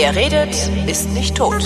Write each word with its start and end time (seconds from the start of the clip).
Wer 0.00 0.14
redet, 0.14 0.54
ist 0.86 1.10
nicht 1.10 1.36
tot. 1.36 1.60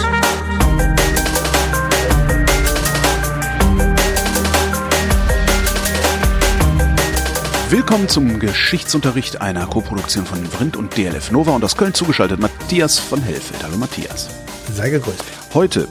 Willkommen 7.68 8.08
zum 8.08 8.40
Geschichtsunterricht 8.40 9.42
einer 9.42 9.66
Koproduktion 9.66 10.24
von 10.24 10.46
Vrindt 10.46 10.78
und 10.78 10.96
DLF 10.96 11.30
Nova 11.30 11.50
und 11.50 11.62
aus 11.62 11.76
Köln 11.76 11.92
zugeschaltet 11.92 12.40
Matthias 12.40 12.98
von 12.98 13.20
Hellfeld. 13.20 13.62
Hallo 13.64 13.76
Matthias. 13.76 14.30
Sei 14.72 14.88
gegrüßt. 14.88 15.24
Heute 15.52 15.86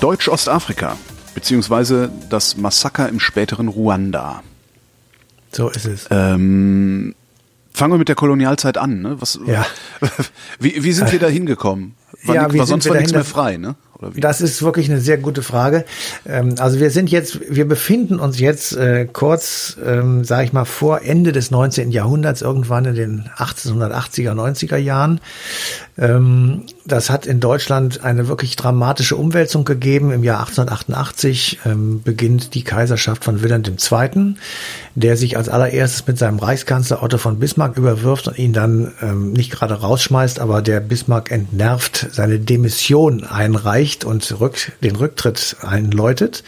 Deutsch-Ostafrika, 0.00 0.96
beziehungsweise 1.34 2.12
das 2.30 2.56
Massaker 2.56 3.08
im 3.08 3.18
späteren 3.18 3.66
Ruanda. 3.66 4.44
So 5.50 5.70
ist 5.70 5.86
es. 5.86 6.06
Ähm, 6.12 7.16
fangen 7.74 7.92
wir 7.92 7.98
mit 7.98 8.08
der 8.08 8.14
Kolonialzeit 8.14 8.78
an. 8.78 9.02
Ne? 9.02 9.20
Was, 9.20 9.38
Ja. 9.46 9.66
Wie, 10.58 10.82
wie 10.82 10.92
sind 10.92 11.12
wir 11.12 11.18
da 11.18 11.26
hingekommen? 11.26 11.94
War, 12.24 12.34
Ja, 12.36 12.46
ni- 12.48 12.54
wie 12.54 12.58
war 12.60 12.66
sonst 12.66 12.88
war 12.88 12.96
nichts 12.96 13.12
mehr 13.12 13.24
frei, 13.24 13.56
ne? 13.58 13.74
Das 14.16 14.40
ist 14.40 14.62
wirklich 14.62 14.90
eine 14.90 15.00
sehr 15.00 15.18
gute 15.18 15.42
Frage. 15.42 15.84
Ähm, 16.26 16.54
Also 16.58 16.80
wir 16.80 16.90
sind 16.90 17.10
jetzt, 17.10 17.40
wir 17.48 17.66
befinden 17.66 18.18
uns 18.18 18.38
jetzt 18.40 18.76
äh, 18.76 19.06
kurz, 19.10 19.76
ähm, 19.84 20.24
sage 20.24 20.44
ich 20.44 20.52
mal, 20.52 20.64
vor 20.64 21.02
Ende 21.02 21.32
des 21.32 21.50
19. 21.50 21.90
Jahrhunderts, 21.90 22.42
irgendwann 22.42 22.84
in 22.86 22.94
den 22.94 23.30
1880er, 23.36 24.32
90er 24.32 24.76
Jahren. 24.76 25.20
Ähm, 25.96 26.64
Das 26.86 27.08
hat 27.08 27.24
in 27.24 27.40
Deutschland 27.40 28.04
eine 28.04 28.28
wirklich 28.28 28.56
dramatische 28.56 29.16
Umwälzung 29.16 29.64
gegeben. 29.64 30.12
Im 30.12 30.22
Jahr 30.22 30.40
1888 30.40 31.60
ähm, 31.64 32.02
beginnt 32.02 32.54
die 32.54 32.62
Kaiserschaft 32.62 33.24
von 33.24 33.42
Wilhelm 33.42 33.62
II., 33.64 34.34
der 34.94 35.16
sich 35.16 35.36
als 35.38 35.48
allererstes 35.48 36.06
mit 36.06 36.18
seinem 36.18 36.38
Reichskanzler 36.38 37.02
Otto 37.02 37.16
von 37.18 37.38
Bismarck 37.38 37.78
überwirft 37.78 38.28
und 38.28 38.38
ihn 38.38 38.52
dann 38.52 38.92
ähm, 39.00 39.32
nicht 39.32 39.50
gerade 39.50 39.74
rausschmeißt, 39.74 40.40
aber 40.40 40.60
der 40.62 40.80
Bismarck 40.80 41.30
entnervt 41.30 42.08
seine 42.12 42.38
Demission 42.38 43.24
einreicht 43.24 43.83
und 44.04 44.40
rück, 44.40 44.72
den 44.82 44.96
Rücktritt 44.96 45.56
einläutet. 45.60 46.42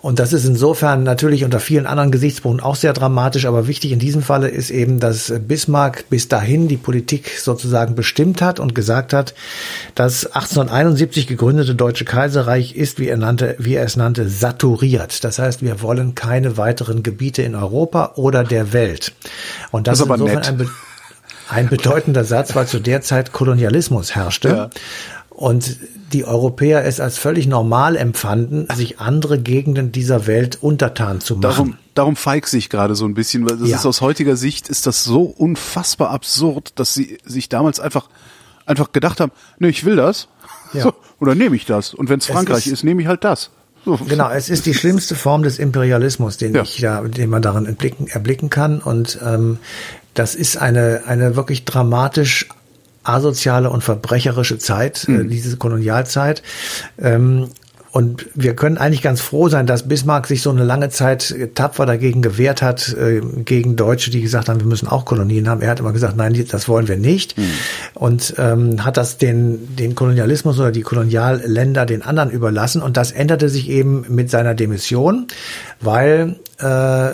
Und 0.00 0.20
das 0.20 0.32
ist 0.32 0.44
insofern 0.44 1.02
natürlich 1.02 1.42
unter 1.44 1.58
vielen 1.58 1.84
anderen 1.84 2.12
Gesichtspunkten 2.12 2.64
auch 2.64 2.76
sehr 2.76 2.92
dramatisch, 2.92 3.46
aber 3.46 3.66
wichtig 3.66 3.90
in 3.90 3.98
diesem 3.98 4.22
Falle 4.22 4.46
ist 4.46 4.70
eben, 4.70 5.00
dass 5.00 5.32
Bismarck 5.40 6.08
bis 6.08 6.28
dahin 6.28 6.68
die 6.68 6.76
Politik 6.76 7.32
sozusagen 7.40 7.96
bestimmt 7.96 8.40
hat 8.40 8.60
und 8.60 8.76
gesagt 8.76 9.12
hat, 9.12 9.34
das 9.96 10.26
1871 10.26 11.26
gegründete 11.26 11.74
Deutsche 11.74 12.04
Kaiserreich 12.04 12.76
ist, 12.76 13.00
wie 13.00 13.08
er, 13.08 13.16
nannte, 13.16 13.56
wie 13.58 13.74
er 13.74 13.84
es 13.84 13.96
nannte, 13.96 14.28
saturiert. 14.28 15.24
Das 15.24 15.40
heißt, 15.40 15.62
wir 15.62 15.82
wollen 15.82 16.14
keine 16.14 16.56
weiteren 16.56 17.02
Gebiete 17.02 17.42
in 17.42 17.56
Europa 17.56 18.12
oder 18.14 18.44
der 18.44 18.72
Welt. 18.72 19.12
Und 19.72 19.88
das, 19.88 19.98
Das 19.98 20.06
ist 20.06 20.12
aber 20.12 20.14
insofern 20.14 20.58
nett. 20.58 20.68
ein, 20.68 20.70
ein 21.48 21.68
bedeutender 21.68 22.22
Satz, 22.22 22.54
weil 22.54 22.68
zu 22.68 22.78
der 22.78 23.00
Zeit 23.00 23.32
Kolonialismus 23.32 24.14
herrschte. 24.14 24.48
Ja. 24.48 24.70
Und 25.38 25.76
die 26.12 26.24
Europäer 26.24 26.84
es 26.84 26.98
als 26.98 27.16
völlig 27.16 27.46
normal 27.46 27.94
empfanden, 27.96 28.66
sich 28.74 28.98
andere 28.98 29.38
Gegenden 29.38 29.92
dieser 29.92 30.26
Welt 30.26 30.58
untertan 30.60 31.20
zu 31.20 31.34
machen. 31.36 31.42
Darum, 31.42 31.76
darum 31.94 32.16
feig 32.16 32.48
sich 32.48 32.68
gerade 32.70 32.96
so 32.96 33.04
ein 33.04 33.14
bisschen, 33.14 33.48
weil 33.48 33.56
das 33.56 33.68
Ja. 33.68 33.76
ist 33.76 33.86
aus 33.86 34.00
heutiger 34.00 34.34
Sicht 34.36 34.68
ist 34.68 34.86
das 34.88 35.04
so 35.04 35.22
unfassbar 35.22 36.10
absurd, 36.10 36.72
dass 36.74 36.92
sie 36.92 37.18
sich 37.24 37.48
damals 37.48 37.78
einfach 37.78 38.08
einfach 38.66 38.90
gedacht 38.90 39.20
haben, 39.20 39.30
ne, 39.60 39.68
ich 39.68 39.84
will 39.84 39.94
das. 39.94 40.26
Ja. 40.72 40.82
So, 40.82 40.94
oder 41.20 41.36
nehme 41.36 41.54
ich 41.54 41.66
das? 41.66 41.94
Und 41.94 42.08
wenn 42.08 42.18
es 42.18 42.26
Frankreich 42.26 42.66
ist- 42.66 42.72
ist, 42.72 42.84
nehme 42.84 43.00
ich 43.00 43.06
halt 43.06 43.22
das. 43.22 43.50
So. 43.84 43.96
Genau, 44.08 44.28
es 44.30 44.50
ist 44.50 44.66
die 44.66 44.74
schlimmste 44.74 45.14
Form 45.14 45.44
des 45.44 45.60
Imperialismus, 45.60 46.36
den 46.36 46.52
Ja. 46.52 46.62
ich 46.62 46.80
da, 46.80 47.00
den 47.02 47.30
man 47.30 47.42
darin 47.42 47.64
entblicken, 47.64 48.08
erblicken 48.08 48.50
kann. 48.50 48.80
Und 48.80 49.20
ähm, 49.24 49.58
das 50.14 50.34
ist 50.34 50.56
eine 50.56 51.02
eine 51.06 51.36
wirklich 51.36 51.64
dramatisch 51.64 52.48
asoziale 53.08 53.70
und 53.70 53.82
verbrecherische 53.82 54.58
Zeit, 54.58 55.08
äh, 55.08 55.24
diese 55.24 55.56
Kolonialzeit. 55.56 56.42
Ähm, 57.00 57.48
und 57.90 58.26
wir 58.34 58.54
können 58.54 58.76
eigentlich 58.76 59.00
ganz 59.00 59.20
froh 59.20 59.48
sein, 59.48 59.66
dass 59.66 59.88
Bismarck 59.88 60.26
sich 60.26 60.42
so 60.42 60.50
eine 60.50 60.62
lange 60.62 60.90
Zeit 60.90 61.30
äh, 61.30 61.48
tapfer 61.48 61.86
dagegen 61.86 62.20
gewehrt 62.20 62.60
hat, 62.60 62.94
äh, 62.94 63.20
gegen 63.44 63.76
Deutsche, 63.76 64.10
die 64.10 64.20
gesagt 64.20 64.48
haben, 64.48 64.60
wir 64.60 64.66
müssen 64.66 64.88
auch 64.88 65.04
Kolonien 65.04 65.48
haben. 65.48 65.62
Er 65.62 65.70
hat 65.70 65.80
immer 65.80 65.92
gesagt, 65.92 66.16
nein, 66.16 66.44
das 66.50 66.68
wollen 66.68 66.86
wir 66.86 66.98
nicht. 66.98 67.34
Und 67.94 68.34
ähm, 68.38 68.84
hat 68.84 68.98
das 68.98 69.16
den, 69.16 69.74
den 69.76 69.94
Kolonialismus 69.94 70.58
oder 70.58 70.70
die 70.70 70.82
Kolonialländer 70.82 71.86
den 71.86 72.02
anderen 72.02 72.30
überlassen. 72.30 72.82
Und 72.82 72.96
das 72.96 73.10
änderte 73.10 73.48
sich 73.48 73.68
eben 73.70 74.04
mit 74.08 74.30
seiner 74.30 74.54
Demission, 74.54 75.26
weil 75.80 76.36
äh, 76.58 77.10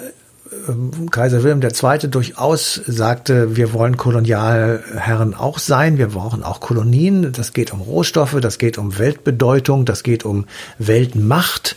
Kaiser 1.11 1.43
Wilhelm 1.43 1.61
II. 1.63 2.11
durchaus 2.11 2.81
sagte, 2.87 3.57
wir 3.57 3.73
wollen 3.73 3.97
Kolonialherren 3.97 5.35
auch 5.35 5.59
sein, 5.59 5.99
wir 5.99 6.09
brauchen 6.09 6.43
auch 6.43 6.61
Kolonien, 6.61 7.33
das 7.33 7.53
geht 7.53 7.73
um 7.73 7.81
Rohstoffe, 7.81 8.39
das 8.41 8.59
geht 8.59 8.79
um 8.79 8.99
Weltbedeutung, 8.99 9.85
das 9.85 10.03
geht 10.03 10.25
um 10.25 10.47
Weltmacht, 10.79 11.77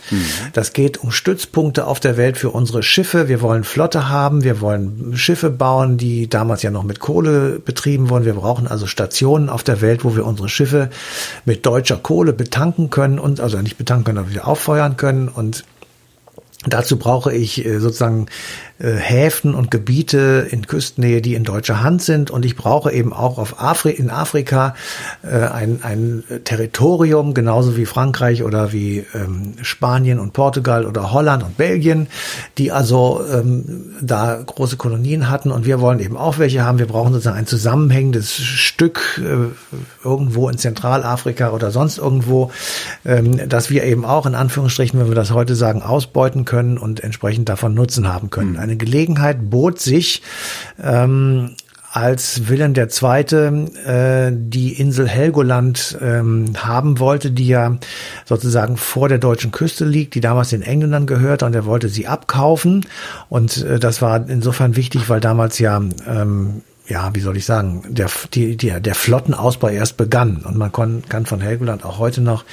das 0.52 0.72
geht 0.72 0.98
um 0.98 1.10
Stützpunkte 1.10 1.86
auf 1.86 2.00
der 2.00 2.16
Welt 2.16 2.38
für 2.38 2.50
unsere 2.50 2.82
Schiffe, 2.82 3.28
wir 3.28 3.40
wollen 3.42 3.64
Flotte 3.64 4.08
haben, 4.08 4.44
wir 4.44 4.60
wollen 4.60 5.16
Schiffe 5.16 5.50
bauen, 5.50 5.98
die 5.98 6.28
damals 6.28 6.62
ja 6.62 6.70
noch 6.70 6.84
mit 6.84 7.00
Kohle 7.00 7.58
betrieben 7.58 8.10
wurden, 8.10 8.24
wir 8.24 8.34
brauchen 8.34 8.66
also 8.66 8.86
Stationen 8.86 9.48
auf 9.48 9.62
der 9.62 9.80
Welt, 9.80 10.04
wo 10.04 10.16
wir 10.16 10.26
unsere 10.26 10.48
Schiffe 10.48 10.90
mit 11.44 11.66
deutscher 11.66 11.96
Kohle 11.96 12.32
betanken 12.32 12.90
können 12.90 13.18
und 13.18 13.40
also 13.40 13.60
nicht 13.60 13.78
betanken 13.78 14.04
können, 14.04 14.18
aber 14.18 14.30
wieder 14.30 14.48
auffeuern 14.48 14.96
können. 14.96 15.28
Und 15.28 15.64
Dazu 16.70 16.98
brauche 16.98 17.32
ich 17.32 17.64
äh, 17.64 17.78
sozusagen 17.78 18.26
äh, 18.78 18.92
Häfen 18.92 19.54
und 19.54 19.70
Gebiete 19.70 20.46
in 20.50 20.66
Küstennähe, 20.66 21.20
die 21.20 21.34
in 21.34 21.44
deutscher 21.44 21.82
Hand 21.82 22.02
sind. 22.02 22.30
Und 22.30 22.44
ich 22.44 22.56
brauche 22.56 22.92
eben 22.92 23.12
auch 23.12 23.38
auf 23.38 23.60
Afri 23.60 23.90
in 23.90 24.10
Afrika 24.10 24.74
äh, 25.22 25.36
ein, 25.36 25.80
ein 25.82 26.24
Territorium, 26.44 27.34
genauso 27.34 27.76
wie 27.76 27.86
Frankreich 27.86 28.42
oder 28.44 28.72
wie 28.72 29.04
ähm, 29.14 29.54
Spanien 29.62 30.20
und 30.20 30.32
Portugal 30.32 30.86
oder 30.86 31.12
Holland 31.12 31.42
und 31.42 31.56
Belgien, 31.56 32.06
die 32.56 32.70
also 32.70 33.20
ähm, 33.32 33.96
da 34.00 34.40
große 34.44 34.76
Kolonien 34.76 35.28
hatten. 35.28 35.50
Und 35.50 35.66
wir 35.66 35.80
wollen 35.80 35.98
eben 36.00 36.16
auch 36.16 36.38
welche 36.38 36.64
haben. 36.64 36.78
Wir 36.78 36.86
brauchen 36.86 37.12
sozusagen 37.12 37.38
ein 37.38 37.46
zusammenhängendes 37.46 38.32
Stück 38.32 39.20
äh, 39.24 39.48
irgendwo 40.04 40.48
in 40.48 40.58
Zentralafrika 40.58 41.50
oder 41.50 41.70
sonst 41.70 41.98
irgendwo, 41.98 42.52
ähm, 43.04 43.48
dass 43.48 43.70
wir 43.70 43.84
eben 43.84 44.04
auch 44.04 44.26
in 44.26 44.34
Anführungsstrichen, 44.34 45.00
wenn 45.00 45.08
wir 45.08 45.14
das 45.14 45.32
heute 45.32 45.54
sagen, 45.54 45.82
ausbeuten 45.82 46.44
können 46.44 46.57
und 46.58 47.04
entsprechend 47.04 47.48
davon 47.48 47.74
Nutzen 47.74 48.08
haben 48.12 48.30
können. 48.30 48.56
Eine 48.56 48.76
Gelegenheit 48.76 49.50
bot 49.50 49.78
sich, 49.78 50.22
ähm, 50.82 51.50
als 51.90 52.48
Wilhelm 52.48 52.74
II. 52.74 53.66
Äh, 53.86 54.32
die 54.32 54.72
Insel 54.78 55.08
Helgoland 55.08 55.98
ähm, 56.00 56.52
haben 56.56 56.98
wollte, 56.98 57.30
die 57.30 57.48
ja 57.48 57.78
sozusagen 58.24 58.76
vor 58.76 59.08
der 59.08 59.18
deutschen 59.18 59.52
Küste 59.52 59.84
liegt, 59.84 60.14
die 60.14 60.20
damals 60.20 60.50
den 60.50 60.62
Engländern 60.62 61.06
gehörte 61.06 61.46
und 61.46 61.54
er 61.54 61.64
wollte 61.64 61.88
sie 61.88 62.06
abkaufen. 62.06 62.86
Und 63.28 63.64
äh, 63.64 63.78
das 63.78 64.02
war 64.02 64.28
insofern 64.28 64.76
wichtig, 64.76 65.08
weil 65.08 65.20
damals 65.20 65.58
ja 65.58 65.80
ähm, 66.06 66.62
ja, 66.88 67.14
wie 67.14 67.20
soll 67.20 67.36
ich 67.36 67.44
sagen, 67.44 67.82
der, 67.88 68.08
die, 68.32 68.56
die, 68.56 68.80
der 68.80 68.94
Flottenausbau 68.94 69.68
erst 69.68 69.96
begann. 69.96 70.38
Und 70.38 70.56
man 70.56 70.72
kon, 70.72 71.02
kann 71.08 71.26
von 71.26 71.40
Helgoland 71.40 71.84
auch 71.84 71.98
heute 71.98 72.22
noch 72.22 72.44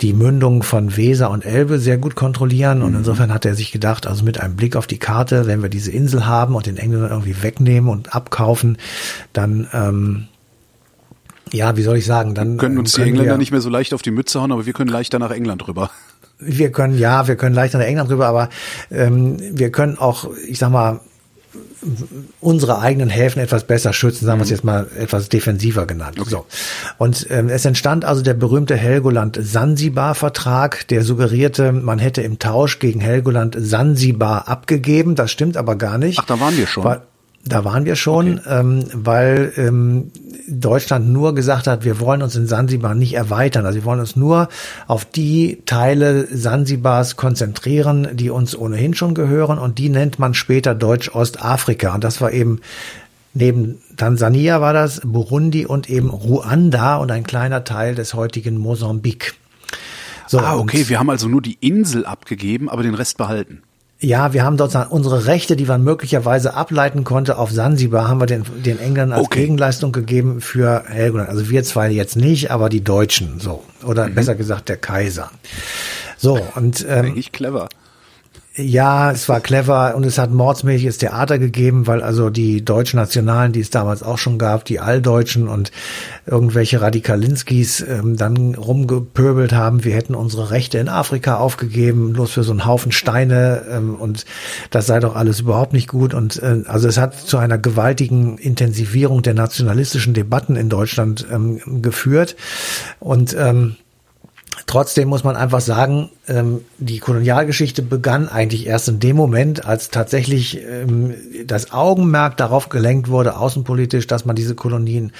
die 0.00 0.12
Mündung 0.12 0.62
von 0.62 0.96
Weser 0.96 1.30
und 1.30 1.44
Elbe 1.44 1.78
sehr 1.78 1.98
gut 1.98 2.14
kontrollieren. 2.14 2.82
Und 2.82 2.94
insofern 2.94 3.32
hat 3.32 3.44
er 3.44 3.54
sich 3.54 3.72
gedacht, 3.72 4.06
also 4.06 4.24
mit 4.24 4.40
einem 4.40 4.56
Blick 4.56 4.76
auf 4.76 4.86
die 4.86 4.98
Karte, 4.98 5.46
wenn 5.46 5.62
wir 5.62 5.68
diese 5.68 5.90
Insel 5.90 6.26
haben 6.26 6.54
und 6.54 6.66
den 6.66 6.78
Engländern 6.78 7.10
irgendwie 7.10 7.42
wegnehmen 7.42 7.90
und 7.90 8.14
abkaufen, 8.14 8.78
dann, 9.32 9.68
ähm, 9.72 10.28
ja, 11.52 11.76
wie 11.76 11.82
soll 11.82 11.98
ich 11.98 12.06
sagen, 12.06 12.34
dann 12.34 12.56
können 12.56 12.74
ähm, 12.74 12.80
uns 12.80 12.94
die 12.94 13.02
Engländer 13.02 13.32
wir, 13.32 13.38
nicht 13.38 13.52
mehr 13.52 13.60
so 13.60 13.70
leicht 13.70 13.92
auf 13.92 14.02
die 14.02 14.10
Mütze 14.10 14.40
hauen, 14.40 14.52
aber 14.52 14.66
wir 14.66 14.72
können 14.72 14.90
leichter 14.90 15.18
nach 15.18 15.30
England 15.30 15.68
rüber. 15.68 15.90
wir 16.38 16.72
können, 16.72 16.98
ja, 16.98 17.28
wir 17.28 17.36
können 17.36 17.54
leichter 17.54 17.78
nach 17.78 17.86
England 17.86 18.10
rüber, 18.10 18.26
aber 18.26 18.48
ähm, 18.90 19.36
wir 19.52 19.70
können 19.70 19.98
auch, 19.98 20.30
ich 20.46 20.58
sag 20.58 20.70
mal, 20.70 21.00
unsere 22.40 22.80
eigenen 22.80 23.08
Häfen 23.08 23.40
etwas 23.40 23.64
besser 23.64 23.92
schützen, 23.92 24.26
sagen 24.26 24.40
wir 24.40 24.44
es 24.44 24.50
jetzt 24.50 24.64
mal 24.64 24.88
etwas 24.98 25.28
defensiver 25.28 25.86
genannt. 25.86 26.18
So. 26.26 26.46
Und 26.98 27.26
ähm, 27.30 27.48
es 27.48 27.64
entstand 27.64 28.04
also 28.04 28.22
der 28.22 28.34
berühmte 28.34 28.76
Helgoland-Sansibar-Vertrag, 28.76 30.88
der 30.88 31.04
suggerierte, 31.04 31.72
man 31.72 31.98
hätte 31.98 32.22
im 32.22 32.38
Tausch 32.38 32.78
gegen 32.78 33.00
Helgoland 33.00 33.56
Sansibar 33.58 34.48
abgegeben. 34.48 35.14
Das 35.14 35.30
stimmt 35.30 35.56
aber 35.56 35.76
gar 35.76 35.98
nicht. 35.98 36.18
Ach, 36.20 36.26
da 36.26 36.40
waren 36.40 36.56
wir 36.56 36.66
schon. 36.66 36.84
Weil, 36.84 37.02
da 37.46 37.64
waren 37.64 37.84
wir 37.84 37.96
schon, 37.96 38.40
ähm, 38.48 38.84
weil 38.92 39.52
ähm, 39.56 40.10
Deutschland 40.48 41.08
nur 41.08 41.34
gesagt 41.34 41.66
hat, 41.66 41.84
wir 41.84 42.00
wollen 42.00 42.22
uns 42.22 42.34
in 42.36 42.46
Sansibar 42.46 42.94
nicht 42.94 43.14
erweitern. 43.14 43.66
Also 43.66 43.78
wir 43.78 43.84
wollen 43.84 44.00
uns 44.00 44.16
nur 44.16 44.48
auf 44.86 45.04
die 45.04 45.62
Teile 45.64 46.26
Sansibars 46.30 47.16
konzentrieren, 47.16 48.08
die 48.14 48.30
uns 48.30 48.56
ohnehin 48.56 48.94
schon 48.94 49.14
gehören. 49.14 49.58
Und 49.58 49.78
die 49.78 49.88
nennt 49.88 50.18
man 50.18 50.34
später 50.34 50.74
Deutsch-Ostafrika. 50.74 51.94
Und 51.94 52.04
das 52.04 52.20
war 52.20 52.32
eben 52.32 52.60
neben 53.32 53.78
Tansania 53.96 54.60
war 54.60 54.72
das, 54.72 55.00
Burundi 55.04 55.66
und 55.66 55.88
eben 55.88 56.10
Ruanda 56.10 56.96
und 56.96 57.10
ein 57.10 57.24
kleiner 57.24 57.64
Teil 57.64 57.94
des 57.94 58.14
heutigen 58.14 58.58
Mosambik. 58.58 59.34
So, 60.26 60.40
ah, 60.40 60.56
okay, 60.56 60.88
wir 60.88 60.98
haben 60.98 61.10
also 61.10 61.28
nur 61.28 61.42
die 61.42 61.56
Insel 61.60 62.04
abgegeben, 62.04 62.68
aber 62.68 62.82
den 62.82 62.94
Rest 62.94 63.16
behalten. 63.16 63.62
Ja, 63.98 64.34
wir 64.34 64.44
haben 64.44 64.58
dort 64.58 64.74
unsere 64.90 65.26
Rechte, 65.26 65.56
die 65.56 65.64
man 65.64 65.82
möglicherweise 65.82 66.52
ableiten 66.52 67.02
konnte 67.02 67.38
auf 67.38 67.50
Sansibar, 67.50 68.08
haben 68.08 68.20
wir 68.20 68.26
den, 68.26 68.44
den 68.62 68.78
Engländern 68.78 69.18
als 69.18 69.26
Okay. 69.26 69.40
Gegenleistung 69.40 69.90
gegeben 69.92 70.42
für 70.42 70.84
Helgoland. 70.86 71.30
Also 71.30 71.48
wir 71.48 71.64
zwei 71.64 71.90
jetzt 71.90 72.14
nicht, 72.14 72.50
aber 72.50 72.68
die 72.68 72.84
Deutschen 72.84 73.40
so. 73.40 73.64
Oder 73.84 74.08
besser 74.08 74.34
gesagt 74.34 74.68
der 74.68 74.76
Kaiser. 74.76 75.30
So, 76.18 76.38
und 76.56 76.84
ähm, 76.88 77.06
Eigentlich 77.06 77.32
clever. 77.32 77.68
Ja, 78.56 79.10
es 79.10 79.28
war 79.28 79.40
clever 79.40 79.94
und 79.96 80.04
es 80.06 80.16
hat 80.16 80.30
mordsmäßiges 80.30 80.96
Theater 80.96 81.38
gegeben, 81.38 81.86
weil 81.86 82.02
also 82.02 82.30
die 82.30 82.64
deutschen 82.64 82.98
Nationalen, 82.98 83.52
die 83.52 83.60
es 83.60 83.68
damals 83.68 84.02
auch 84.02 84.16
schon 84.16 84.38
gab, 84.38 84.64
die 84.64 84.80
Alldeutschen 84.80 85.46
und 85.46 85.72
irgendwelche 86.24 86.80
Radikalinskis 86.80 87.82
ähm, 87.82 88.16
dann 88.16 88.54
rumgepöbelt 88.54 89.52
haben, 89.52 89.84
wir 89.84 89.94
hätten 89.94 90.14
unsere 90.14 90.50
Rechte 90.50 90.78
in 90.78 90.88
Afrika 90.88 91.36
aufgegeben, 91.36 92.14
bloß 92.14 92.32
für 92.32 92.44
so 92.44 92.52
einen 92.52 92.64
Haufen 92.64 92.92
Steine 92.92 93.64
ähm, 93.70 93.94
und 93.94 94.24
das 94.70 94.86
sei 94.86 95.00
doch 95.00 95.16
alles 95.16 95.40
überhaupt 95.40 95.74
nicht 95.74 95.88
gut. 95.88 96.14
Und 96.14 96.42
äh, 96.42 96.62
also 96.66 96.88
es 96.88 96.96
hat 96.96 97.14
zu 97.14 97.36
einer 97.36 97.58
gewaltigen 97.58 98.38
Intensivierung 98.38 99.20
der 99.20 99.34
nationalistischen 99.34 100.14
Debatten 100.14 100.56
in 100.56 100.70
Deutschland 100.70 101.26
ähm, 101.30 101.82
geführt. 101.82 102.36
Und 103.00 103.36
ähm, 103.38 103.76
Trotzdem 104.64 105.08
muss 105.08 105.22
man 105.22 105.36
einfach 105.36 105.60
sagen, 105.60 106.10
ähm, 106.28 106.62
die 106.78 106.98
Kolonialgeschichte 106.98 107.82
begann 107.82 108.28
eigentlich 108.28 108.66
erst 108.66 108.88
in 108.88 109.00
dem 109.00 109.16
Moment, 109.16 109.66
als 109.66 109.90
tatsächlich 109.90 110.62
ähm, 110.62 111.14
das 111.44 111.72
Augenmerk 111.72 112.38
darauf 112.38 112.70
gelenkt 112.70 113.08
wurde, 113.08 113.36
außenpolitisch, 113.36 114.06
dass 114.06 114.24
man 114.24 114.34
diese 114.34 114.54
Kolonien 114.54 115.12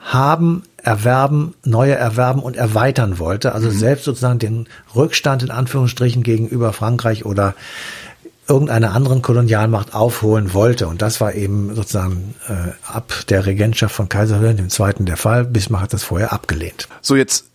haben, 0.00 0.62
erwerben, 0.82 1.54
neue 1.64 1.94
erwerben 1.94 2.40
und 2.40 2.56
erweitern 2.56 3.18
wollte. 3.18 3.52
Also 3.52 3.70
selbst 3.70 4.04
sozusagen 4.04 4.38
den 4.38 4.68
Rückstand 4.94 5.42
in 5.42 5.50
Anführungsstrichen 5.50 6.22
gegenüber 6.22 6.72
Frankreich 6.72 7.24
oder 7.24 7.54
irgendeiner 8.48 8.92
anderen 8.92 9.22
Kolonialmacht 9.22 9.94
aufholen 9.94 10.54
wollte. 10.54 10.86
Und 10.86 11.02
das 11.02 11.20
war 11.20 11.34
eben 11.34 11.74
sozusagen 11.74 12.34
äh, 12.48 12.72
ab 12.86 13.12
der 13.28 13.46
Regentschaft 13.46 13.94
von 13.94 14.08
Kaiser 14.08 14.40
Wilhelm 14.40 14.68
II. 14.68 15.04
der 15.04 15.16
Fall. 15.16 15.44
Bismarck 15.44 15.82
hat 15.82 15.92
das 15.92 16.04
vorher 16.04 16.32
abgelehnt. 16.32 16.88
So, 17.02 17.16
jetzt 17.16 17.46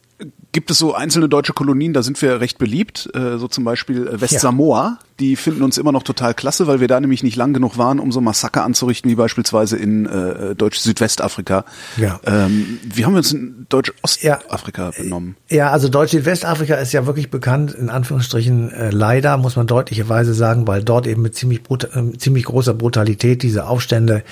gibt 0.52 0.70
es 0.72 0.80
so 0.80 0.94
einzelne 0.94 1.30
deutsche 1.30 1.54
Kolonien, 1.54 1.94
da 1.94 2.04
sind 2.04 2.22
wir 2.22 2.42
recht 2.42 2.58
beliebt, 2.58 3.10
äh, 3.14 3.38
so 3.38 3.48
zum 3.48 3.64
Beispiel 3.64 4.08
äh, 4.08 4.22
Westsamoa. 4.22 5.00
Die 5.20 5.36
finden 5.36 5.62
uns 5.62 5.78
immer 5.78 5.92
noch 5.92 6.02
total 6.02 6.34
klasse, 6.34 6.66
weil 6.66 6.80
wir 6.80 6.88
da 6.88 7.00
nämlich 7.00 7.22
nicht 7.22 7.36
lang 7.36 7.54
genug 7.54 7.78
waren, 7.78 8.00
um 8.00 8.12
so 8.12 8.22
Massaker 8.22 8.64
anzurichten, 8.64 9.10
wie 9.12 9.16
beispielsweise 9.16 9.78
in 9.78 10.08
äh, 10.08 10.56
Deutsch-Südwestafrika. 10.56 11.64
Ja. 11.98 12.20
Ähm, 12.26 12.80
wie 12.84 13.06
haben 13.06 13.14
wir 13.14 13.20
uns 13.20 13.32
in 13.32 13.68
Deutsch-Ostafrika 13.70 14.92
benommen? 14.98 15.36
Ja, 15.50 15.70
also 15.70 15.90
Deutsch-Südwestafrika 15.90 16.76
ist 16.76 16.92
ja 16.92 17.06
wirklich 17.06 17.30
bekannt, 17.30 17.72
in 17.72 17.92
Anführungsstrichen 17.92 18.72
äh, 18.72 18.90
leider, 18.90 19.38
muss 19.38 19.56
man 19.56 19.68
deutlicherweise 19.68 20.34
sagen, 20.34 20.66
weil 20.66 20.84
dort 20.84 21.06
eben 21.06 21.22
mit 21.22 21.36
ziemlich, 21.36 21.62
äh, 21.70 22.18
ziemlich 22.18 22.46
großer 22.46 22.74
Brutalität 22.74 23.44
diese 23.44 23.68
Aufstände 23.68 24.24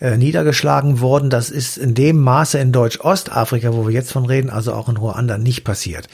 äh, 0.00 0.16
niedergeschlagen 0.16 1.00
wurden. 1.00 1.30
Das 1.30 1.50
ist 1.50 1.78
in 1.78 1.94
dem 1.94 2.20
Maße 2.20 2.58
in 2.58 2.70
Deutsch-Ostafrika, 2.70 3.74
wo 3.74 3.88
wir 3.88 3.94
jetzt 3.94 4.12
von 4.12 4.24
reden, 4.24 4.50
also 4.50 4.72
auch 4.72 4.88
in 4.88 4.96
Ruanda 4.96 5.36
nicht 5.36 5.57
passiert. 5.64 6.08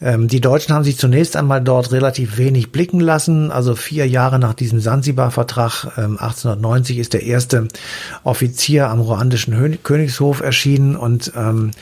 Ähm, 0.00 0.28
die 0.28 0.40
Deutschen 0.40 0.74
haben 0.74 0.84
sich 0.84 0.98
zunächst 0.98 1.36
einmal 1.36 1.60
dort 1.62 1.92
relativ 1.92 2.38
wenig 2.38 2.72
blicken 2.72 3.00
lassen. 3.00 3.50
Also 3.50 3.74
vier 3.74 4.06
Jahre 4.06 4.38
nach 4.38 4.54
diesem 4.54 4.80
Sansibar-Vertrag, 4.80 5.86
ähm, 5.96 6.18
1890, 6.18 6.98
ist 6.98 7.12
der 7.12 7.22
erste 7.24 7.68
Offizier 8.24 8.88
am 8.88 9.00
ruandischen 9.00 9.56
Hö 9.56 9.76
Königshof 9.82 10.40
erschienen 10.40 10.96
und 10.96 11.32
ähm, 11.36 11.72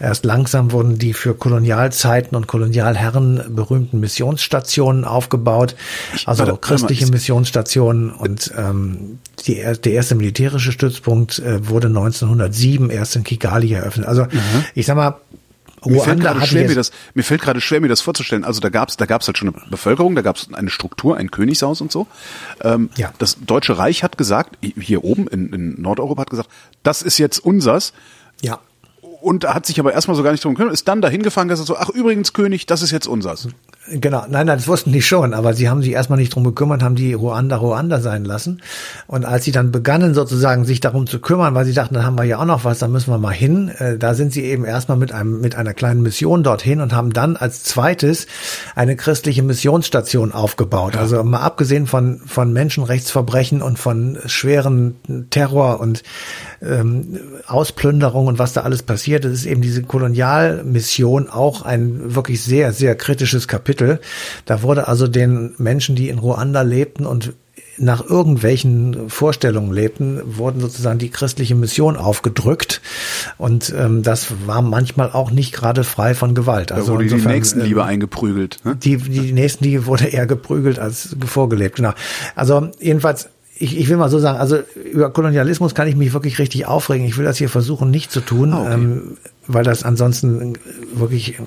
erst 0.00 0.24
langsam 0.24 0.72
wurden 0.72 0.98
die 0.98 1.12
für 1.12 1.34
Kolonialzeiten 1.34 2.36
und 2.36 2.46
Kolonialherren 2.46 3.42
berühmten 3.54 4.00
Missionsstationen 4.00 5.04
aufgebaut. 5.04 5.76
Also 6.24 6.40
warte, 6.40 6.52
warte 6.52 6.60
christliche 6.66 7.04
ist- 7.04 7.10
Missionsstationen 7.12 8.10
und 8.10 8.52
ähm, 8.56 9.18
die, 9.46 9.58
er- 9.58 9.76
der 9.76 9.92
erste 9.92 10.14
militärische 10.16 10.72
Stützpunkt 10.72 11.38
äh, 11.38 11.68
wurde 11.68 11.88
1907 11.88 12.90
erst 12.90 13.16
in 13.16 13.24
Kigali 13.24 13.72
eröffnet. 13.72 14.06
Also 14.06 14.26
ich 14.74 14.86
sag 14.86 14.96
mal, 14.96 15.16
Mir 15.86 16.00
fällt, 16.00 16.18
Ruanda 16.18 16.32
gerade 16.32 16.46
schwer, 16.46 16.68
mir, 16.68 16.74
das, 16.74 16.90
mir 17.14 17.22
fällt 17.22 17.42
gerade 17.42 17.60
schwer, 17.60 17.80
mir 17.80 17.88
das 17.88 18.00
vorzustellen. 18.00 18.44
Also 18.44 18.60
da 18.60 18.68
gab's 18.68 18.96
da 18.96 19.06
gab's 19.06 19.26
halt 19.26 19.38
schon 19.38 19.54
eine 19.54 19.66
Bevölkerung, 19.70 20.14
da 20.14 20.22
gab's 20.22 20.48
eine 20.52 20.70
Struktur, 20.70 21.16
ein 21.16 21.30
Königshaus 21.30 21.80
und 21.80 21.92
so. 21.92 22.06
Ähm, 22.62 22.90
Ja. 22.96 23.12
Das 23.18 23.36
Deutsche 23.44 23.78
Reich 23.78 24.02
hat 24.02 24.18
gesagt, 24.18 24.58
hier 24.60 25.04
oben 25.04 25.26
in, 25.28 25.52
in 25.52 25.80
Nordeuropa 25.80 26.22
hat 26.22 26.30
gesagt, 26.30 26.48
das 26.82 27.02
ist 27.02 27.18
jetzt 27.18 27.38
unsers. 27.38 27.92
ja, 28.42 28.60
Und 29.20 29.44
hat 29.46 29.66
sich 29.66 29.80
aber 29.80 29.92
erstmal 29.92 30.16
so 30.16 30.22
gar 30.22 30.32
nicht 30.32 30.44
drum 30.44 30.54
gekümmert, 30.54 30.74
ist 30.74 30.88
dann 30.88 31.00
dahin 31.00 31.22
gefahren, 31.22 31.48
gesagt 31.48 31.66
so, 31.66 31.76
ach 31.76 31.88
übrigens 31.90 32.32
König, 32.32 32.66
das 32.66 32.82
ist 32.82 32.90
jetzt 32.90 33.06
unsers. 33.06 33.48
Genau, 33.88 34.24
nein, 34.28 34.46
nein, 34.46 34.58
das 34.58 34.66
wussten 34.66 34.90
die 34.90 35.02
schon, 35.02 35.32
aber 35.32 35.54
sie 35.54 35.68
haben 35.68 35.80
sich 35.80 35.92
erstmal 35.92 36.18
nicht 36.18 36.34
drum 36.34 36.42
gekümmert, 36.42 36.82
haben 36.82 36.96
die 36.96 37.12
Ruanda 37.12 37.56
Ruanda 37.56 38.00
sein 38.00 38.24
lassen. 38.24 38.60
Und 39.06 39.24
als 39.24 39.44
sie 39.44 39.52
dann 39.52 39.70
begannen, 39.70 40.12
sozusagen 40.12 40.64
sich 40.64 40.80
darum 40.80 41.06
zu 41.06 41.20
kümmern, 41.20 41.54
weil 41.54 41.64
sie 41.64 41.72
dachten, 41.72 41.94
dann 41.94 42.04
haben 42.04 42.18
wir 42.18 42.24
ja 42.24 42.38
auch 42.38 42.46
noch 42.46 42.64
was, 42.64 42.80
da 42.80 42.88
müssen 42.88 43.12
wir 43.12 43.18
mal 43.18 43.32
hin, 43.32 43.68
äh, 43.68 43.96
da 43.96 44.14
sind 44.14 44.32
sie 44.32 44.42
eben 44.42 44.64
erstmal 44.64 44.98
mit 44.98 45.12
einem, 45.12 45.40
mit 45.40 45.54
einer 45.54 45.72
kleinen 45.72 46.02
Mission 46.02 46.42
dorthin 46.42 46.80
und 46.80 46.92
haben 46.92 47.12
dann 47.12 47.36
als 47.36 47.62
zweites 47.62 48.26
eine 48.74 48.96
christliche 48.96 49.44
Missionsstation 49.44 50.32
aufgebaut. 50.32 50.96
Also 50.96 51.22
mal 51.22 51.42
abgesehen 51.42 51.86
von, 51.86 52.20
von 52.26 52.52
Menschenrechtsverbrechen 52.52 53.62
und 53.62 53.78
von 53.78 54.18
schweren 54.26 54.96
Terror 55.30 55.78
und 55.78 56.02
ähm, 56.60 57.20
Ausplünderung 57.46 58.26
und 58.26 58.40
was 58.40 58.52
da 58.52 58.62
alles 58.62 58.82
passiert, 58.82 59.24
das 59.24 59.32
ist 59.32 59.46
eben 59.46 59.62
diese 59.62 59.82
Kolonialmission 59.82 61.28
auch 61.28 61.62
ein 61.62 62.16
wirklich 62.16 62.42
sehr, 62.42 62.72
sehr 62.72 62.96
kritisches 62.96 63.46
Kapitel. 63.46 63.75
Da 64.44 64.62
wurde 64.62 64.88
also 64.88 65.06
den 65.08 65.54
Menschen, 65.58 65.96
die 65.96 66.08
in 66.08 66.18
Ruanda 66.18 66.62
lebten 66.62 67.06
und 67.06 67.32
nach 67.78 68.02
irgendwelchen 68.08 69.10
Vorstellungen 69.10 69.70
lebten, 69.70 70.20
wurden 70.24 70.60
sozusagen 70.60 70.98
die 70.98 71.10
christliche 71.10 71.54
Mission 71.54 71.96
aufgedrückt. 71.98 72.80
Und 73.36 73.70
ähm, 73.76 74.02
das 74.02 74.28
war 74.46 74.62
manchmal 74.62 75.10
auch 75.12 75.30
nicht 75.30 75.52
gerade 75.52 75.84
frei 75.84 76.14
von 76.14 76.34
Gewalt. 76.34 76.70
Da 76.70 76.76
Also 76.76 76.92
wurde 76.94 77.04
die 77.04 77.10
insofern, 77.12 77.32
Nächstenliebe 77.34 77.80
ähm, 77.80 77.86
eingeprügelt. 77.86 78.60
Ne? 78.64 78.76
die, 78.76 78.96
die 78.96 79.32
Nächstenliebe 79.32 79.84
wurde 79.84 80.06
eher 80.06 80.26
geprügelt 80.26 80.78
als 80.78 81.14
vorgelebt, 81.26 81.76
genau. 81.76 81.92
Also 82.34 82.70
jedenfalls, 82.80 83.28
ich, 83.58 83.78
ich 83.78 83.88
will 83.90 83.98
mal 83.98 84.08
so 84.08 84.18
sagen, 84.20 84.38
also 84.38 84.58
über 84.90 85.10
Kolonialismus 85.10 85.74
kann 85.74 85.86
ich 85.86 85.96
mich 85.96 86.14
wirklich 86.14 86.38
richtig 86.38 86.64
aufregen. 86.66 87.06
Ich 87.06 87.18
will 87.18 87.26
das 87.26 87.36
hier 87.36 87.50
versuchen 87.50 87.90
nicht 87.90 88.10
zu 88.10 88.20
tun, 88.20 88.54
Ah, 88.54 88.62
okay. 88.62 88.72
ähm, 88.74 89.16
weil 89.48 89.64
das 89.64 89.82
ansonsten 89.82 90.54
wirklich, 90.94 91.38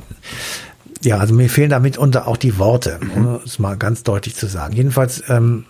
ja, 1.01 1.17
also 1.17 1.33
mir 1.33 1.49
fehlen 1.49 1.69
damit 1.69 1.97
unter 1.97 2.27
auch 2.27 2.37
die 2.37 2.57
Worte, 2.57 2.99
um 3.15 3.39
es 3.45 3.59
mal 3.59 3.77
ganz 3.77 4.03
deutlich 4.03 4.35
zu 4.35 4.47
sagen. 4.47 4.75
Jedenfalls, 4.75 5.23
ähm, 5.29 5.65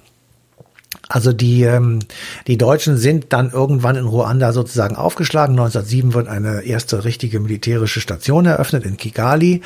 also 1.09 1.33
die, 1.33 1.63
ähm, 1.63 1.99
die 2.45 2.57
Deutschen 2.57 2.95
sind 2.95 3.33
dann 3.33 3.51
irgendwann 3.51 3.95
in 3.95 4.05
Ruanda 4.05 4.53
sozusagen 4.53 4.95
aufgeschlagen. 4.95 5.57
1907 5.57 6.13
wird 6.13 6.27
eine 6.27 6.61
erste 6.61 7.03
richtige 7.03 7.39
militärische 7.39 7.99
Station 7.99 8.45
eröffnet 8.45 8.85
in 8.85 8.95
Kigali. 8.95 9.61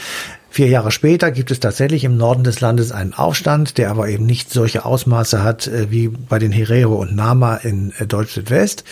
Vier 0.53 0.67
Jahre 0.67 0.91
später 0.91 1.31
gibt 1.31 1.49
es 1.49 1.59
tatsächlich 1.59 2.03
im 2.03 2.15
Norden 2.15 2.43
des 2.43 2.61
Landes 2.61 2.91
einen 2.91 3.15
Aufstand, 3.15 3.79
der 3.79 3.89
aber 3.89 4.07
eben 4.07 4.27
nicht 4.27 4.51
solche 4.51 4.85
Ausmaße 4.85 5.43
hat 5.43 5.65
äh, 5.65 5.89
wie 5.89 6.09
bei 6.09 6.37
den 6.37 6.51
Herero 6.51 6.93
und 6.93 7.15
Nama 7.15 7.55
in 7.55 7.91
äh, 7.97 8.05
Deutsch-Südwest. 8.05 8.83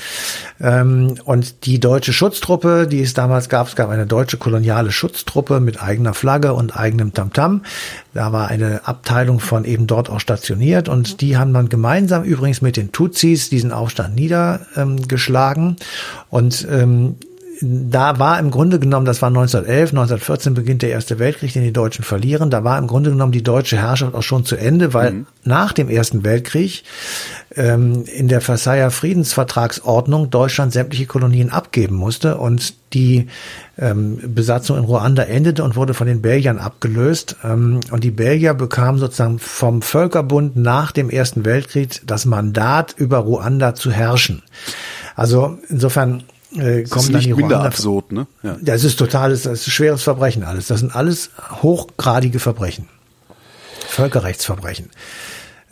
Ähm, 0.59 1.17
und 1.23 1.67
die 1.67 1.79
deutsche 1.79 2.13
Schutztruppe, 2.13 2.87
die 2.87 3.01
es 3.01 3.13
damals 3.13 3.47
gab, 3.47 3.67
es 3.67 3.75
gab 3.75 3.91
eine 3.91 4.07
deutsche 4.07 4.37
koloniale 4.37 4.91
Schutztruppe 4.91 5.59
mit 5.59 5.83
eigener 5.83 6.15
Flagge 6.15 6.53
und 6.53 6.75
eigenem 6.75 7.13
Tamtam. 7.13 7.61
Da 8.15 8.33
war 8.33 8.47
eine 8.47 8.87
Abteilung 8.87 9.39
von 9.39 9.63
eben 9.63 9.85
dort 9.85 10.09
auch 10.09 10.19
stationiert 10.19 10.89
und 10.89 11.21
die 11.21 11.37
haben 11.37 11.53
dann 11.53 11.69
gemeinsam 11.69 12.23
übrigens 12.41 12.61
mit 12.61 12.75
den 12.75 12.91
Tutsis 12.91 13.49
diesen 13.49 13.71
Aufstand 13.71 14.15
niedergeschlagen. 14.15 15.75
Und 16.29 16.67
ähm, 16.69 17.17
da 17.61 18.17
war 18.17 18.39
im 18.39 18.49
Grunde 18.49 18.79
genommen, 18.79 19.05
das 19.05 19.21
war 19.21 19.27
1911, 19.27 19.91
1914 19.91 20.53
beginnt 20.55 20.81
der 20.81 20.89
Erste 20.89 21.19
Weltkrieg, 21.19 21.53
den 21.53 21.63
die 21.63 21.73
Deutschen 21.73 22.03
verlieren. 22.03 22.49
Da 22.49 22.63
war 22.63 22.77
im 22.77 22.87
Grunde 22.87 23.11
genommen 23.11 23.31
die 23.31 23.43
deutsche 23.43 23.77
Herrschaft 23.77 24.15
auch 24.15 24.23
schon 24.23 24.45
zu 24.45 24.55
Ende, 24.55 24.93
weil 24.93 25.25
nach 25.43 25.71
dem 25.71 25.89
Ersten 25.89 26.23
Weltkrieg 26.23 26.83
ähm, 27.55 28.05
in 28.05 28.27
der 28.27 28.41
Versailler 28.41 28.89
Friedensvertragsordnung 28.89 30.29
Deutschland 30.29 30.73
sämtliche 30.73 31.05
Kolonien 31.05 31.51
abgeben 31.51 31.95
musste 31.95 32.37
und 32.37 32.73
die 32.93 33.27
ähm, 33.77 34.19
Besatzung 34.33 34.77
in 34.77 34.83
Ruanda 34.83 35.23
endete 35.23 35.63
und 35.63 35.75
wurde 35.75 35.93
von 35.93 36.07
den 36.07 36.21
Belgiern 36.21 36.57
abgelöst. 36.57 37.37
Ähm, 37.43 37.79
und 37.91 38.03
die 38.03 38.11
Belgier 38.11 38.55
bekamen 38.55 38.99
sozusagen 38.99 39.37
vom 39.37 39.81
Völkerbund 39.81 40.55
nach 40.55 40.91
dem 40.91 41.09
Ersten 41.09 41.45
Weltkrieg 41.45 42.01
das 42.05 42.25
Mandat, 42.25 42.95
über 42.97 43.19
Ruanda 43.19 43.75
zu 43.75 43.91
herrschen. 43.91 44.41
Also 45.15 45.59
insofern 45.69 46.23
äh, 46.55 46.81
Das 46.81 46.89
kommen 46.89 47.05
ist 47.05 47.13
dann 47.13 47.21
die 47.21 47.31
Ruanda 47.31 47.63
absurd, 47.63 48.11
ne? 48.11 48.27
Ja. 48.43 48.57
das 48.61 48.83
ist 48.83 48.97
totales, 48.97 49.43
das 49.43 49.67
ist 49.67 49.71
schweres 49.71 50.03
Verbrechen 50.03 50.43
alles. 50.43 50.67
Das 50.67 50.79
sind 50.79 50.95
alles 50.95 51.31
hochgradige 51.61 52.39
Verbrechen. 52.39 52.87
Völkerrechtsverbrechen. 53.87 54.89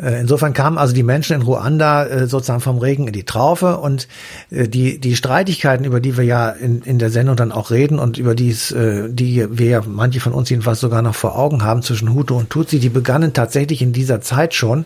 Äh, 0.01 0.21
insofern 0.21 0.53
kamen 0.53 0.77
also 0.77 0.93
die 0.93 1.03
Menschen 1.03 1.35
in 1.35 1.41
Ruanda 1.41 2.05
äh, 2.05 2.27
sozusagen 2.27 2.61
vom 2.61 2.77
Regen 2.77 3.07
in 3.07 3.13
die 3.13 3.25
Traufe 3.25 3.77
und 3.77 4.07
äh, 4.49 4.67
die, 4.67 4.99
die 4.99 5.15
Streitigkeiten, 5.15 5.85
über 5.85 5.99
die 5.99 6.17
wir 6.17 6.23
ja 6.23 6.49
in, 6.49 6.81
in 6.81 6.99
der 6.99 7.09
Sendung 7.09 7.35
dann 7.35 7.51
auch 7.51 7.71
reden 7.71 7.99
und 7.99 8.17
über 8.17 8.35
die, 8.35 8.49
die 8.49 9.47
wir 9.49 9.83
manche 9.85 10.19
von 10.19 10.33
uns 10.33 10.49
jedenfalls 10.49 10.79
sogar 10.79 11.01
noch 11.01 11.15
vor 11.15 11.37
Augen 11.37 11.63
haben 11.63 11.81
zwischen 11.81 12.13
Hutu 12.13 12.35
und 12.37 12.49
Tutsi, 12.49 12.79
die 12.79 12.89
begannen 12.89 13.33
tatsächlich 13.33 13.81
in 13.81 13.93
dieser 13.93 14.21
Zeit 14.21 14.53
schon, 14.53 14.85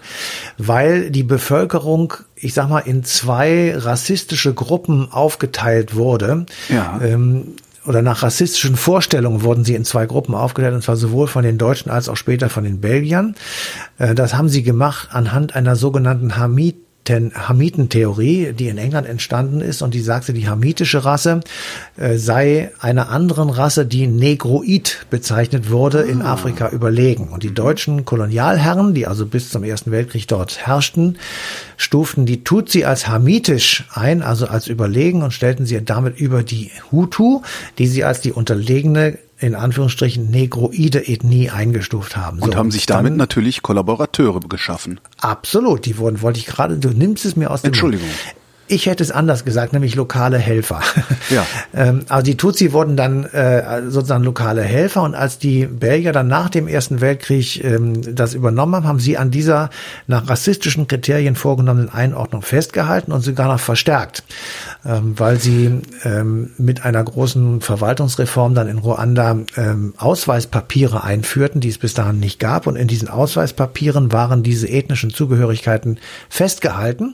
weil 0.58 1.12
die 1.12 1.24
Bevölkerung 1.24 2.14
ich 2.36 2.54
sag 2.54 2.68
mal, 2.68 2.80
in 2.80 3.04
zwei 3.04 3.74
rassistische 3.76 4.54
Gruppen 4.54 5.10
aufgeteilt 5.12 5.96
wurde. 5.96 6.46
Ja. 6.68 7.00
Ähm, 7.02 7.56
oder 7.86 8.02
nach 8.02 8.24
rassistischen 8.24 8.76
Vorstellungen 8.76 9.44
wurden 9.44 9.66
sie 9.66 9.76
in 9.76 9.86
zwei 9.86 10.06
Gruppen 10.06 10.36
aufgeteilt, 10.36 10.74
und 10.74 10.84
zwar 10.84 10.96
sowohl 10.96 11.28
von 11.28 11.44
den 11.44 11.58
Deutschen 11.58 11.92
als 11.92 12.10
auch 12.10 12.18
später 12.18 12.50
von 12.50 12.64
den 12.64 12.82
Belgiern. 12.82 13.36
Äh, 13.98 14.16
das 14.16 14.36
haben 14.36 14.50
sie 14.50 14.64
gemacht 14.64 15.10
anhand 15.12 15.56
einer 15.56 15.76
sogenannten 15.76 16.38
Hamid 16.38 16.78
Hamitentheorie, 17.10 18.54
die 18.54 18.68
in 18.68 18.78
England 18.78 19.08
entstanden 19.08 19.62
ist 19.62 19.82
und 19.82 19.94
die 19.94 20.02
sagte, 20.02 20.34
die 20.34 20.48
hamitische 20.48 21.04
Rasse 21.04 21.42
äh, 21.98 22.18
sei 22.18 22.72
einer 22.80 23.10
anderen 23.10 23.50
Rasse, 23.50 23.86
die 23.86 24.08
Negroid 24.08 25.06
bezeichnet 25.10 25.70
wurde, 25.70 26.02
in 26.02 26.22
ah. 26.22 26.34
Afrika 26.34 26.70
überlegen. 26.70 27.30
Und 27.30 27.44
die 27.44 27.54
deutschen 27.54 28.06
Kolonialherren, 28.06 28.94
die 28.94 29.06
also 29.08 29.26
bis 29.26 29.50
zum 29.50 29.64
Ersten 29.64 29.92
Weltkrieg 29.92 30.28
dort 30.28 30.66
herrschten, 30.66 31.18
stuften 31.78 32.26
die 32.26 32.44
Tutsi 32.44 32.86
als 32.86 33.08
hamitisch 33.08 33.86
ein, 33.94 34.22
also 34.22 34.48
als 34.48 34.68
überlegen 34.68 35.24
und 35.24 35.32
stellten 35.32 35.66
sie 35.66 35.84
damit 35.84 36.20
über 36.20 36.44
die 36.44 36.72
Hutu, 36.92 37.42
die 37.78 37.88
sie 37.88 38.04
als 38.04 38.22
die 38.22 38.32
unterlegene 38.32 39.18
in 39.44 39.56
Anführungsstrichen 39.56 40.30
negroide 40.30 41.08
Ethnie 41.08 41.50
eingestuft 41.50 42.16
haben. 42.16 42.40
Und 42.40 42.54
so, 42.54 42.58
haben 42.58 42.72
sich 42.72 42.86
damit 42.86 43.12
dann, 43.12 43.18
natürlich 43.18 43.62
Kollaborateure 43.62 44.40
geschaffen. 44.40 45.02
Absolut, 45.20 45.86
die 45.86 45.98
wurden, 45.98 46.22
wollte 46.22 46.40
ich 46.40 46.46
gerade, 46.46 46.78
du 46.78 46.90
nimmst 46.90 47.26
es 47.26 47.36
mir 47.36 47.52
aus 47.52 47.62
dem 47.62 47.68
Entschuldigung. 47.68 48.08
Mund. 48.08 48.36
Ich 48.74 48.88
hätte 48.88 49.04
es 49.04 49.12
anders 49.12 49.46
gesagt, 49.46 49.72
nämlich 49.72 49.94
lokale 49.94 50.40
Helfer. 50.40 50.82
Ja. 51.30 51.46
ähm, 51.76 52.06
also 52.10 52.24
die 52.26 52.38
Tutsi 52.38 52.74
wurden 52.74 52.98
dann 52.98 53.24
äh, 53.26 53.84
sozusagen 53.88 54.24
lokale 54.24 54.64
Helfer 54.64 55.04
und 55.04 55.14
als 55.14 55.38
die 55.38 55.68
Belgier 55.68 56.12
dann 56.12 56.28
nach 56.28 56.50
dem 56.50 56.68
Ersten 56.68 57.00
Weltkrieg 57.00 57.64
ähm, 57.64 58.16
das 58.16 58.34
übernommen 58.34 58.74
haben, 58.74 58.88
haben 58.88 59.00
sie 59.00 59.16
an 59.16 59.30
dieser 59.30 59.70
nach 60.08 60.28
rassistischen 60.28 60.88
Kriterien 60.88 61.36
vorgenommenen 61.36 61.90
Einordnung 61.90 62.42
festgehalten 62.42 63.12
und 63.12 63.22
sogar 63.22 63.48
noch 63.48 63.60
verstärkt, 63.60 64.24
ähm, 64.84 65.14
weil 65.18 65.40
sie 65.40 65.82
ähm, 66.04 66.50
mit 66.58 66.84
einer 66.84 67.04
großen 67.04 67.62
Verwaltungsreform 67.62 68.56
dann 68.56 68.68
in 68.68 68.80
Ruanda 68.80 69.38
ähm, 69.56 69.94
Ausweispapiere 69.98 71.04
einführten, 71.04 71.62
die 71.62 71.70
es 71.70 71.78
bis 71.78 71.94
dahin 71.94 72.20
nicht 72.20 72.40
gab. 72.40 72.66
Und 72.66 72.76
in 72.76 72.88
diesen 72.88 73.08
Ausweispapieren 73.08 74.12
waren 74.12 74.42
diese 74.42 74.68
ethnischen 74.68 75.12
Zugehörigkeiten 75.12 76.00
festgehalten. 76.28 77.14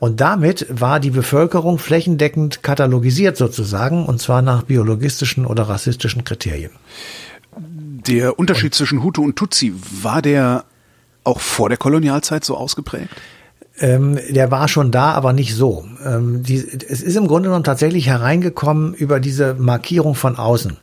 Und 0.00 0.20
damit 0.20 0.66
war 0.68 0.97
war 0.98 1.00
die 1.00 1.10
Bevölkerung 1.10 1.78
flächendeckend 1.78 2.64
katalogisiert 2.64 3.36
sozusagen, 3.36 4.04
und 4.04 4.20
zwar 4.20 4.42
nach 4.42 4.64
biologistischen 4.64 5.46
oder 5.46 5.68
rassistischen 5.68 6.24
Kriterien. 6.24 6.72
Der 8.08 8.36
Unterschied 8.36 8.72
und, 8.72 8.74
zwischen 8.74 9.04
Hutu 9.04 9.22
und 9.22 9.36
Tutsi, 9.36 9.72
war 10.02 10.22
der 10.22 10.64
auch 11.22 11.38
vor 11.38 11.68
der 11.68 11.78
Kolonialzeit 11.78 12.44
so 12.44 12.56
ausgeprägt? 12.56 13.10
Ähm, 13.78 14.18
der 14.28 14.50
war 14.50 14.66
schon 14.66 14.90
da, 14.90 15.12
aber 15.12 15.32
nicht 15.32 15.54
so. 15.54 15.86
Ähm, 16.04 16.42
die, 16.42 16.56
es 16.56 17.00
ist 17.00 17.14
im 17.14 17.28
Grunde 17.28 17.48
genommen 17.48 17.62
tatsächlich 17.62 18.08
hereingekommen 18.08 18.92
über 18.92 19.20
diese 19.20 19.54
Markierung 19.54 20.16
von 20.16 20.34
außen. 20.34 20.78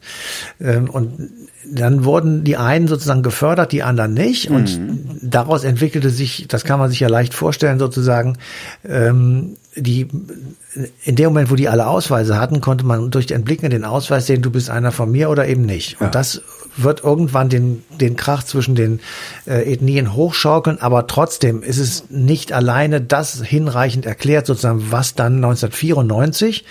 Ähm, 0.62 0.90
und 0.90 1.30
dann 1.70 2.06
wurden 2.06 2.44
die 2.44 2.58
einen 2.58 2.88
sozusagen 2.88 3.24
gefördert, 3.24 3.72
die 3.72 3.84
anderen 3.84 4.14
nicht. 4.14 4.50
Und 4.50 4.80
mhm. 4.80 5.20
daraus 5.22 5.64
entwickelte 5.64 6.10
sich, 6.10 6.48
das 6.48 6.64
kann 6.64 6.80
man 6.80 6.90
sich 6.90 7.00
ja 7.00 7.08
leicht 7.08 7.34
vorstellen, 7.34 7.80
sozusagen, 7.80 8.38
ähm, 8.88 9.58
die 9.76 10.08
in 11.04 11.16
dem 11.16 11.28
Moment, 11.28 11.52
wo 11.52 11.56
die 11.56 11.70
alle 11.70 11.88
Ausweise 11.88 12.40
hatten, 12.40 12.62
konnte 12.62 12.86
man 12.86 13.12
durch 13.12 13.26
den 13.26 13.44
Blick 13.44 13.64
in 13.64 13.70
den 13.70 13.86
Ausweis 13.86 14.26
sehen, 14.26 14.42
du 14.42 14.52
bist 14.52 14.70
einer 14.70 14.92
von 14.92 15.12
mir 15.12 15.30
oder 15.30 15.48
eben 15.48 15.66
nicht. 15.66 16.00
Und 16.00 16.08
ja. 16.08 16.12
das 16.12 16.42
wird 16.78 17.04
irgendwann 17.04 17.50
den, 17.50 17.84
den 18.02 18.16
Krach 18.16 18.44
zwischen 18.44 18.76
den 18.76 19.00
äh, 19.48 19.72
Ethnien 19.72 20.14
hochschaukeln, 20.14 20.80
aber 20.80 21.08
trotzdem 21.08 21.64
ist 21.64 21.78
es 21.78 22.10
nicht 22.10 22.52
alleine 22.52 23.00
das 23.02 23.42
hinreichend 23.42 24.06
erklärt, 24.06 24.46
sozusagen, 24.46 24.92
was 24.92 25.16
dann 25.16 25.36
1994 25.36 26.66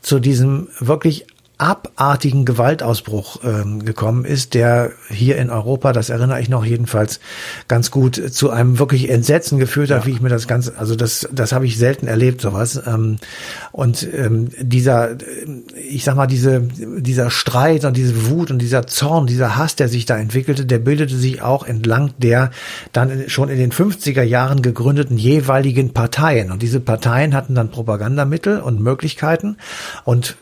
zu 0.00 0.18
diesem 0.18 0.68
wirklich 0.80 1.26
abartigen 1.64 2.44
Gewaltausbruch 2.44 3.40
ähm, 3.42 3.84
gekommen 3.84 4.26
ist, 4.26 4.52
der 4.52 4.92
hier 5.08 5.38
in 5.38 5.48
Europa, 5.48 5.94
das 5.94 6.10
erinnere 6.10 6.40
ich 6.40 6.50
noch 6.50 6.64
jedenfalls 6.64 7.20
ganz 7.68 7.90
gut, 7.90 8.16
zu 8.32 8.50
einem 8.50 8.78
wirklich 8.78 9.08
Entsetzen 9.08 9.58
geführt 9.58 9.90
hat, 9.90 10.02
ja. 10.02 10.06
wie 10.06 10.10
ich 10.10 10.20
mir 10.20 10.28
das 10.28 10.46
Ganze, 10.46 10.76
also 10.76 10.94
das, 10.94 11.26
das 11.32 11.52
habe 11.52 11.64
ich 11.64 11.78
selten 11.78 12.06
erlebt, 12.06 12.42
sowas. 12.42 12.82
Ähm, 12.86 13.16
und 13.72 14.06
ähm, 14.14 14.50
dieser, 14.60 15.16
ich 15.74 16.04
sag 16.04 16.16
mal, 16.16 16.26
diese, 16.26 16.60
dieser 16.60 17.30
Streit 17.30 17.86
und 17.86 17.96
diese 17.96 18.28
Wut 18.28 18.50
und 18.50 18.58
dieser 18.58 18.86
Zorn, 18.86 19.26
dieser 19.26 19.56
Hass, 19.56 19.74
der 19.74 19.88
sich 19.88 20.04
da 20.04 20.18
entwickelte, 20.18 20.66
der 20.66 20.78
bildete 20.78 21.16
sich 21.16 21.40
auch 21.40 21.66
entlang 21.66 22.12
der 22.18 22.50
dann 22.92 23.28
schon 23.28 23.48
in 23.48 23.58
den 23.58 23.72
50er 23.72 24.22
Jahren 24.22 24.60
gegründeten 24.62 25.16
jeweiligen 25.16 25.92
Parteien. 25.92 26.50
Und 26.50 26.62
diese 26.62 26.80
Parteien 26.80 27.34
hatten 27.34 27.54
dann 27.54 27.70
Propagandamittel 27.70 28.60
und 28.60 28.80
Möglichkeiten 28.80 29.56
und 30.04 30.36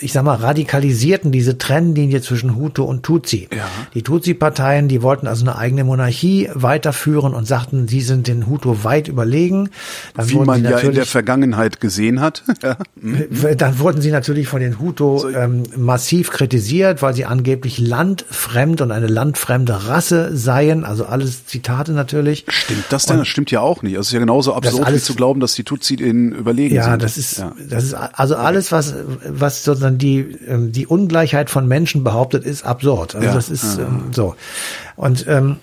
ich 0.00 0.12
sag 0.12 0.24
mal, 0.24 0.34
radikalisierten 0.34 1.32
diese 1.32 1.58
Trennlinie 1.58 2.20
zwischen 2.22 2.56
Hutu 2.56 2.84
und 2.84 3.02
Tutsi. 3.02 3.48
Ja. 3.54 3.64
Die 3.94 4.02
Tutsi-Parteien, 4.02 4.88
die 4.88 5.02
wollten 5.02 5.26
also 5.26 5.44
eine 5.44 5.56
eigene 5.56 5.84
Monarchie 5.84 6.48
weiterführen 6.54 7.34
und 7.34 7.46
sagten, 7.46 7.88
sie 7.88 8.00
sind 8.00 8.26
den 8.26 8.46
Hutu 8.46 8.84
weit 8.84 9.08
überlegen. 9.08 9.70
Dann 10.14 10.30
Wie 10.30 10.36
man 10.36 10.64
ja 10.64 10.78
in 10.78 10.94
der 10.94 11.06
Vergangenheit 11.06 11.80
gesehen 11.80 12.20
hat. 12.20 12.42
Mhm. 13.02 13.56
Dann 13.56 13.78
wurden 13.78 14.02
sie 14.02 14.10
natürlich 14.10 14.46
von 14.46 14.60
den 14.60 14.78
Hutu 14.78 15.26
ähm, 15.28 15.62
massiv 15.76 16.30
kritisiert, 16.30 17.00
weil 17.02 17.14
sie 17.14 17.24
angeblich 17.24 17.78
landfremd 17.78 18.82
und 18.82 18.90
eine 18.90 19.06
landfremde 19.06 19.88
Rasse 19.88 20.36
seien. 20.36 20.84
Also 20.84 21.06
alles 21.06 21.46
Zitate 21.46 21.92
natürlich. 21.92 22.44
Stimmt 22.48 22.84
das 22.90 23.06
denn? 23.06 23.14
Und 23.14 23.20
das 23.20 23.28
stimmt 23.28 23.50
ja 23.50 23.60
auch 23.60 23.82
nicht. 23.82 23.92
Also 23.92 24.00
es 24.00 24.06
ist 24.08 24.12
ja 24.12 24.18
genauso 24.20 24.54
absurd, 24.54 24.86
alles, 24.86 25.02
wie 25.02 25.04
zu 25.06 25.14
glauben, 25.14 25.40
dass 25.40 25.54
die 25.54 25.64
Tutsi 25.64 25.96
den 25.96 26.32
überlegen 26.32 26.74
ja, 26.74 26.90
sind. 26.90 27.02
Das 27.02 27.16
ist, 27.16 27.38
ja, 27.38 27.52
das 27.68 27.84
ist 27.84 27.94
also 27.94 28.36
alles, 28.36 28.70
was, 28.70 28.94
was 29.26 29.64
sozusagen 29.64 29.89
sondern 29.90 29.98
die, 29.98 30.20
ähm, 30.46 30.72
die 30.72 30.86
Ungleichheit 30.86 31.50
von 31.50 31.66
Menschen 31.66 32.04
behauptet, 32.04 32.44
ist 32.44 32.64
absurd. 32.64 33.14
Also 33.14 33.26
ja. 33.26 33.34
das 33.34 33.50
ist 33.50 33.78
ähm, 33.78 34.04
so. 34.12 34.34
Und 34.96 35.26
ähm, 35.28 35.56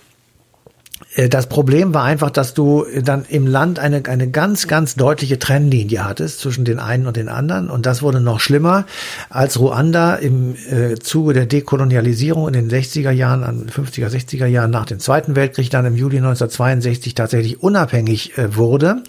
äh, 1.15 1.29
das 1.29 1.47
Problem 1.47 1.93
war 1.93 2.03
einfach, 2.03 2.29
dass 2.29 2.53
du 2.53 2.85
dann 3.03 3.25
im 3.29 3.47
Land 3.47 3.79
eine, 3.79 4.03
eine 4.05 4.29
ganz, 4.29 4.67
ganz 4.67 4.95
deutliche 4.95 5.39
Trennlinie 5.39 6.05
hattest 6.05 6.39
zwischen 6.39 6.65
den 6.65 6.79
einen 6.79 7.07
und 7.07 7.17
den 7.17 7.29
anderen. 7.29 7.69
Und 7.69 7.85
das 7.85 8.01
wurde 8.01 8.19
noch 8.19 8.39
schlimmer, 8.39 8.85
als 9.29 9.59
Ruanda 9.59 10.15
im 10.15 10.55
äh, 10.69 10.95
Zuge 10.95 11.33
der 11.33 11.45
Dekolonialisierung 11.45 12.47
in 12.47 12.53
den 12.53 12.69
60er 12.69 13.11
Jahren, 13.11 13.43
an 13.43 13.67
50er, 13.67 14.09
60er 14.09 14.45
Jahren 14.45 14.71
nach 14.71 14.85
dem 14.85 14.99
Zweiten 14.99 15.35
Weltkrieg, 15.35 15.69
dann 15.69 15.85
im 15.85 15.95
Juli 15.95 16.17
1962 16.17 17.15
tatsächlich 17.15 17.61
unabhängig 17.61 18.37
äh, 18.37 18.55
wurde. 18.55 19.03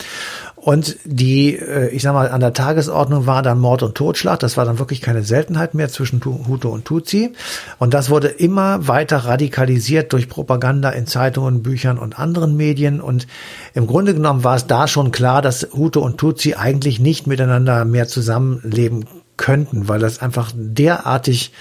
Und 0.69 0.99
die, 1.07 1.57
äh, 1.57 1.89
ich 1.89 2.03
sag 2.03 2.13
mal, 2.13 2.29
an 2.29 2.41
der 2.41 2.53
Tagesordnung 2.53 3.25
war 3.25 3.41
dann 3.41 3.59
Mord 3.59 3.83
und 3.83 3.95
Totschlag. 3.95 4.39
Das 4.41 4.59
war 4.59 4.67
dann 4.67 4.79
wirklich 4.79 5.01
keine 5.01 5.23
Seltenheit 5.23 5.73
mehr 5.73 5.89
zwischen 5.89 6.23
Hutu 6.23 6.69
und 6.69 6.85
Tutsi. 6.85 7.33
Und 7.79 7.95
das 7.95 8.11
wurde 8.11 8.29
immer 8.29 8.87
weiter 8.87 9.17
radikalisiert 9.17 10.13
durch 10.13 10.29
Propaganda 10.29 10.91
in 10.91 11.07
Zeitungen, 11.07 11.63
Büchern 11.63 11.97
und 11.97 12.19
anderen 12.19 12.55
Medien. 12.55 13.01
Und 13.01 13.27
im 13.73 13.87
Grunde 13.87 14.13
genommen 14.13 14.45
war 14.45 14.57
es 14.57 14.67
da 14.67 14.89
schon 14.89 15.11
klar, 15.11 15.41
dass 15.41 15.69
Hutu 15.73 16.01
und 16.01 16.19
Tutsi 16.19 16.53
eigentlich 16.53 17.01
nicht 17.01 17.27
miteinander 17.27 17.87
mehr 17.87 18.07
zusammenleben 18.07 19.07
könnten, 19.39 19.89
weil 19.89 20.01
das 20.01 20.21
einfach 20.21 20.53
derartig 20.55 21.53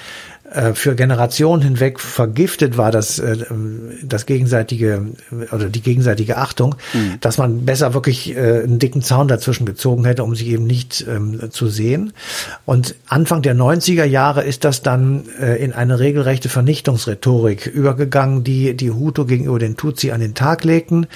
für 0.74 0.96
Generationen 0.96 1.62
hinweg 1.62 2.00
vergiftet 2.00 2.78
war 2.78 2.92
das, 2.92 3.20
äh, 3.20 3.38
das 4.04 4.26
gegenseitige 4.26 5.08
oder 5.52 5.66
die 5.66 5.82
gegenseitige 5.82 6.38
Achtung, 6.38 6.76
mhm. 6.94 7.18
dass 7.20 7.38
man 7.38 7.66
besser 7.66 7.94
wirklich 7.94 8.36
äh, 8.36 8.64
einen 8.64 8.80
dicken 8.80 9.02
Zaun 9.02 9.28
dazwischen 9.28 9.66
gezogen 9.66 10.06
hätte, 10.06 10.24
um 10.24 10.36
sich 10.36 10.48
eben 10.48 10.66
nicht 10.66 11.06
ähm, 11.08 11.52
zu 11.52 11.68
sehen. 11.68 12.14
Und 12.66 12.96
Anfang 13.08 13.42
der 13.42 13.56
90er 13.56 14.06
Jahre 14.06 14.44
ist 14.44 14.64
das 14.64 14.82
dann 14.82 15.26
in 15.60 15.74
eine 15.74 16.00
regelrechte 16.00 16.50
Vernichtungsrhetorik 16.50 17.68
übergegangen, 17.68 18.44
die 18.44 18.76
die 18.76 18.92
Hutu 18.92 19.26
gegenüber 19.26 19.60
den 19.60 19.78
Tutsi 19.78 20.12
an 20.12 20.22
den 20.22 20.34
Tag 20.34 20.64
legten. 20.64 21.08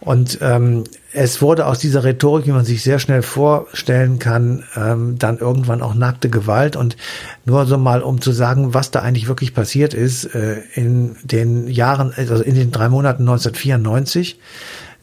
Und 0.00 0.38
ähm, 0.40 0.84
es 1.18 1.40
wurde 1.40 1.64
aus 1.64 1.78
dieser 1.78 2.04
Rhetorik, 2.04 2.46
wie 2.46 2.52
man 2.52 2.66
sich 2.66 2.82
sehr 2.82 2.98
schnell 2.98 3.22
vorstellen 3.22 4.18
kann, 4.18 4.64
ähm, 4.76 5.18
dann 5.18 5.38
irgendwann 5.38 5.80
auch 5.80 5.94
nackte 5.94 6.28
Gewalt. 6.28 6.76
Und 6.76 6.98
nur 7.46 7.64
so 7.64 7.78
mal, 7.78 8.02
um 8.02 8.20
zu 8.20 8.32
sagen, 8.32 8.74
was 8.74 8.90
da 8.90 9.00
eigentlich 9.00 9.26
wirklich 9.26 9.54
passiert 9.54 9.94
ist, 9.94 10.26
äh, 10.34 10.60
in 10.74 11.16
den 11.22 11.68
Jahren, 11.68 12.12
also 12.14 12.42
in 12.42 12.54
den 12.54 12.70
drei 12.70 12.90
Monaten 12.90 13.22
1994 13.22 14.38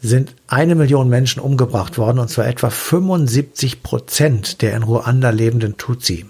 sind 0.00 0.36
eine 0.46 0.76
Million 0.76 1.08
Menschen 1.08 1.40
umgebracht 1.40 1.98
worden, 1.98 2.20
und 2.20 2.30
zwar 2.30 2.46
etwa 2.46 2.70
75 2.70 3.82
Prozent 3.82 4.62
der 4.62 4.76
in 4.76 4.84
Ruanda 4.84 5.30
lebenden 5.30 5.78
Tutsi. 5.78 6.26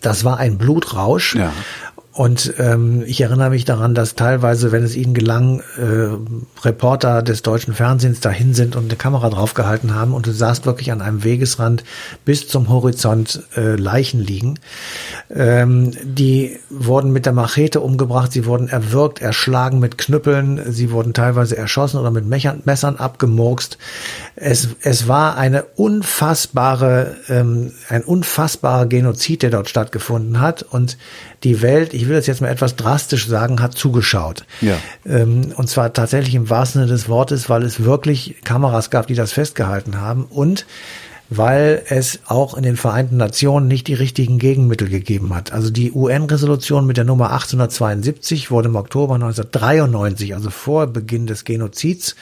Das 0.00 0.24
war 0.24 0.38
ein 0.38 0.58
Blutrausch. 0.58 1.36
Ja. 1.36 1.52
Und 2.20 2.52
ähm, 2.58 3.02
ich 3.06 3.22
erinnere 3.22 3.48
mich 3.48 3.64
daran, 3.64 3.94
dass 3.94 4.14
teilweise, 4.14 4.72
wenn 4.72 4.82
es 4.82 4.94
ihnen 4.94 5.14
gelang, 5.14 5.62
äh, 5.78 6.62
Reporter 6.62 7.22
des 7.22 7.40
deutschen 7.40 7.72
Fernsehens 7.72 8.20
dahin 8.20 8.52
sind 8.52 8.76
und 8.76 8.84
eine 8.84 8.96
Kamera 8.96 9.30
draufgehalten 9.30 9.94
haben 9.94 10.12
und 10.12 10.26
du 10.26 10.32
sahst 10.32 10.66
wirklich 10.66 10.92
an 10.92 11.00
einem 11.00 11.24
Wegesrand 11.24 11.82
bis 12.26 12.46
zum 12.46 12.68
Horizont 12.68 13.44
äh, 13.56 13.74
Leichen 13.74 14.20
liegen. 14.20 14.58
Ähm, 15.34 15.92
die 16.02 16.58
wurden 16.68 17.10
mit 17.10 17.24
der 17.24 17.32
Machete 17.32 17.80
umgebracht, 17.80 18.32
sie 18.32 18.44
wurden 18.44 18.68
erwürgt, 18.68 19.22
erschlagen 19.22 19.78
mit 19.78 19.96
Knüppeln, 19.96 20.60
sie 20.70 20.90
wurden 20.90 21.14
teilweise 21.14 21.56
erschossen 21.56 21.98
oder 21.98 22.10
mit 22.10 22.26
Messern 22.26 22.96
abgemurkst. 22.96 23.78
Es, 24.36 24.68
es 24.82 25.08
war 25.08 25.38
eine 25.38 25.62
unfassbare, 25.62 27.16
ähm, 27.30 27.72
ein 27.88 28.04
unfassbarer 28.04 28.84
Genozid, 28.84 29.42
der 29.42 29.48
dort 29.48 29.70
stattgefunden 29.70 30.38
hat 30.38 30.62
und 30.62 30.98
die 31.44 31.62
Welt, 31.62 31.94
ich 31.94 32.09
will 32.10 32.16
das 32.16 32.26
jetzt 32.26 32.42
mal 32.42 32.48
etwas 32.48 32.76
drastisch 32.76 33.26
sagen, 33.26 33.62
hat 33.62 33.74
zugeschaut. 33.74 34.44
Ja. 34.60 34.76
Ähm, 35.06 35.54
und 35.56 35.70
zwar 35.70 35.94
tatsächlich 35.94 36.34
im 36.34 36.50
wahrsten 36.50 36.82
Sinne 36.82 36.92
des 36.92 37.08
Wortes, 37.08 37.48
weil 37.48 37.62
es 37.62 37.82
wirklich 37.82 38.36
Kameras 38.44 38.90
gab, 38.90 39.06
die 39.06 39.14
das 39.14 39.32
festgehalten 39.32 39.98
haben 39.98 40.24
und 40.24 40.66
weil 41.30 41.82
es 41.88 42.20
auch 42.26 42.56
in 42.56 42.64
den 42.64 42.76
Vereinten 42.76 43.16
Nationen 43.16 43.68
nicht 43.68 43.86
die 43.86 43.94
richtigen 43.94 44.38
Gegenmittel 44.38 44.88
gegeben 44.88 45.32
hat. 45.34 45.52
Also 45.52 45.70
die 45.70 45.92
UN-Resolution 45.92 46.86
mit 46.86 46.96
der 46.96 47.04
Nummer 47.04 47.30
1872 47.30 48.50
wurde 48.50 48.68
im 48.68 48.76
Oktober 48.76 49.14
1993, 49.14 50.34
also 50.34 50.50
vor 50.50 50.88
Beginn 50.88 51.28
des 51.28 51.44
Genozids, 51.44 52.16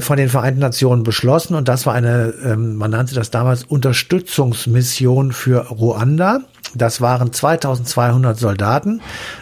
von 0.00 0.16
den 0.16 0.28
Vereinten 0.28 0.60
Nationen 0.60 1.02
beschlossen 1.02 1.54
und 1.54 1.68
das 1.68 1.84
war 1.84 1.94
eine, 1.94 2.32
ähm, 2.44 2.76
man 2.76 2.90
nannte 2.90 3.14
das 3.14 3.30
damals 3.30 3.64
Unterstützungsmission 3.64 5.32
für 5.32 5.66
Ruanda. 5.68 6.40
Das 6.74 7.00
waren 7.00 7.32
2200 7.32 8.38
Soldaten 8.38 9.00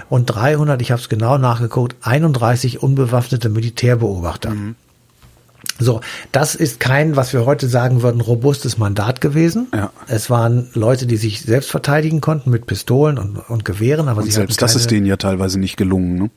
und 0.09 0.27
300, 0.27 0.83
ich 0.83 0.91
habe 0.91 1.01
es 1.01 1.09
genau 1.09 1.39
nachgeguckt, 1.39 1.97
31 2.03 2.83
unbewaffnete 2.83 3.49
Militärbeobachter. 3.49 4.51
Mhm. 4.51 4.75
So, 5.79 6.01
das 6.33 6.55
ist 6.55 6.81
kein, 6.81 7.17
was 7.17 7.33
wir 7.33 7.47
heute 7.47 7.69
sagen 7.69 8.03
würden, 8.03 8.21
robustes 8.21 8.79
Mandat 8.79 9.21
gewesen. 9.21 9.69
Ja. 9.75 9.91
Es 10.07 10.31
waren 10.31 10.69
Leute, 10.75 11.07
die 11.07 11.17
sich 11.17 11.43
selbst 11.43 11.71
verteidigen 11.71 12.21
konnten 12.21 12.51
mit 12.51 12.67
Pistolen 12.67 13.19
und, 13.19 13.39
und 13.49 13.65
Gewehren, 13.65 14.09
aber 14.09 14.21
und 14.21 14.27
sie 14.27 14.33
selbst 14.33 14.61
das 14.61 14.77
ist 14.77 14.91
denen 14.91 15.07
ja 15.07 15.17
teilweise 15.17 15.59
nicht 15.59 15.77
gelungen. 15.77 16.15
Ne? 16.17 16.31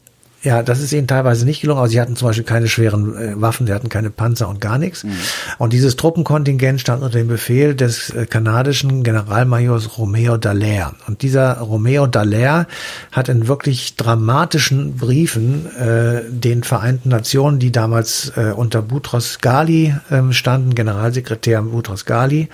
Ja, 0.43 0.61
das 0.61 0.79
ist 0.79 0.93
ihnen 0.93 1.07
teilweise 1.07 1.43
nicht 1.43 1.61
gelungen, 1.61 1.79
aber 1.79 1.89
sie 1.89 1.99
hatten 1.99 2.15
zum 2.15 2.27
Beispiel 2.27 2.45
keine 2.45 2.67
schweren 2.67 3.17
äh, 3.17 3.41
Waffen, 3.41 3.65
sie 3.65 3.73
hatten 3.73 3.89
keine 3.89 4.11
Panzer 4.11 4.47
und 4.47 4.61
gar 4.61 4.77
nichts. 4.77 5.03
Mhm. 5.03 5.13
Und 5.57 5.73
dieses 5.73 5.95
Truppenkontingent 5.95 6.79
stand 6.79 7.01
unter 7.01 7.17
dem 7.17 7.27
Befehl 7.27 7.73
des 7.73 8.11
äh, 8.11 8.27
kanadischen 8.27 9.03
Generalmajors 9.03 9.97
Romeo 9.97 10.37
Dallaire. 10.37 10.93
Und 11.07 11.23
dieser 11.23 11.57
Romeo 11.57 12.05
Dallaire 12.05 12.67
hat 13.11 13.27
in 13.27 13.47
wirklich 13.47 13.95
dramatischen 13.95 14.97
Briefen 14.97 15.65
äh, 15.77 16.21
den 16.29 16.63
Vereinten 16.63 17.09
Nationen, 17.09 17.57
die 17.57 17.71
damals 17.71 18.31
äh, 18.35 18.51
unter 18.55 18.83
Boutros 18.83 19.39
Ghali 19.39 19.95
äh, 20.11 20.31
standen, 20.31 20.75
Generalsekretär 20.75 21.63
Boutros 21.63 22.05
Ghali, 22.05 22.49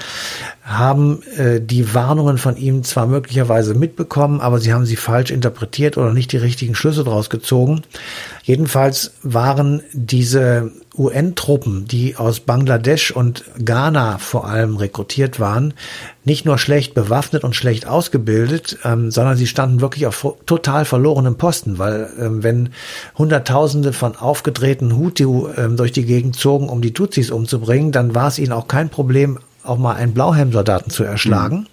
haben 0.64 1.22
äh, 1.38 1.60
die 1.60 1.94
Warnungen 1.94 2.38
von 2.38 2.56
ihm 2.56 2.84
zwar 2.84 3.08
möglicherweise 3.08 3.74
mitbekommen, 3.74 4.40
aber 4.40 4.60
sie 4.60 4.74
haben 4.74 4.86
sie 4.86 4.96
falsch 4.96 5.32
interpretiert 5.32 5.98
oder 5.98 6.14
nicht 6.14 6.32
die 6.32 6.38
richtigen 6.38 6.76
Schlüsse 6.76 7.04
daraus 7.04 7.30
gezogen. 7.30 7.81
Jedenfalls 8.44 9.14
waren 9.24 9.84
diese 9.94 10.72
UN-Truppen, 10.98 11.86
die 11.88 12.18
aus 12.18 12.42
Bangladesch 12.42 13.12
und 13.12 13.46
Ghana 13.64 14.18
vor 14.18 14.48
allem 14.48 14.76
rekrutiert 14.76 15.40
waren, 15.40 15.74
nicht 16.26 16.46
nur 16.46 16.58
schlecht 16.58 16.94
bewaffnet 16.94 17.44
und 17.44 17.56
schlecht 17.56 17.88
ausgebildet, 17.88 18.80
ähm, 18.84 19.10
sondern 19.10 19.38
sie 19.38 19.48
standen 19.48 19.80
wirklich 19.80 20.06
auf 20.06 20.36
total 20.46 20.86
verlorenem 20.86 21.38
Posten, 21.38 21.78
weil 21.78 22.10
ähm, 22.20 22.44
wenn 22.44 22.70
Hunderttausende 23.18 23.94
von 23.94 24.16
aufgedrehten 24.16 24.98
Hutu 24.98 25.48
ähm, 25.56 25.78
durch 25.78 25.92
die 25.92 26.06
Gegend 26.06 26.36
zogen, 26.36 26.68
um 26.68 26.82
die 26.82 26.94
Tutsis 26.94 27.32
umzubringen, 27.32 27.92
dann 27.92 28.14
war 28.14 28.28
es 28.28 28.38
ihnen 28.38 28.52
auch 28.52 28.68
kein 28.68 28.90
Problem, 28.90 29.40
auch 29.64 29.78
mal 29.78 29.96
einen 29.96 30.14
Blauhelmsoldaten 30.14 30.92
zu 30.92 31.04
erschlagen. 31.04 31.58
Mhm. 31.58 31.68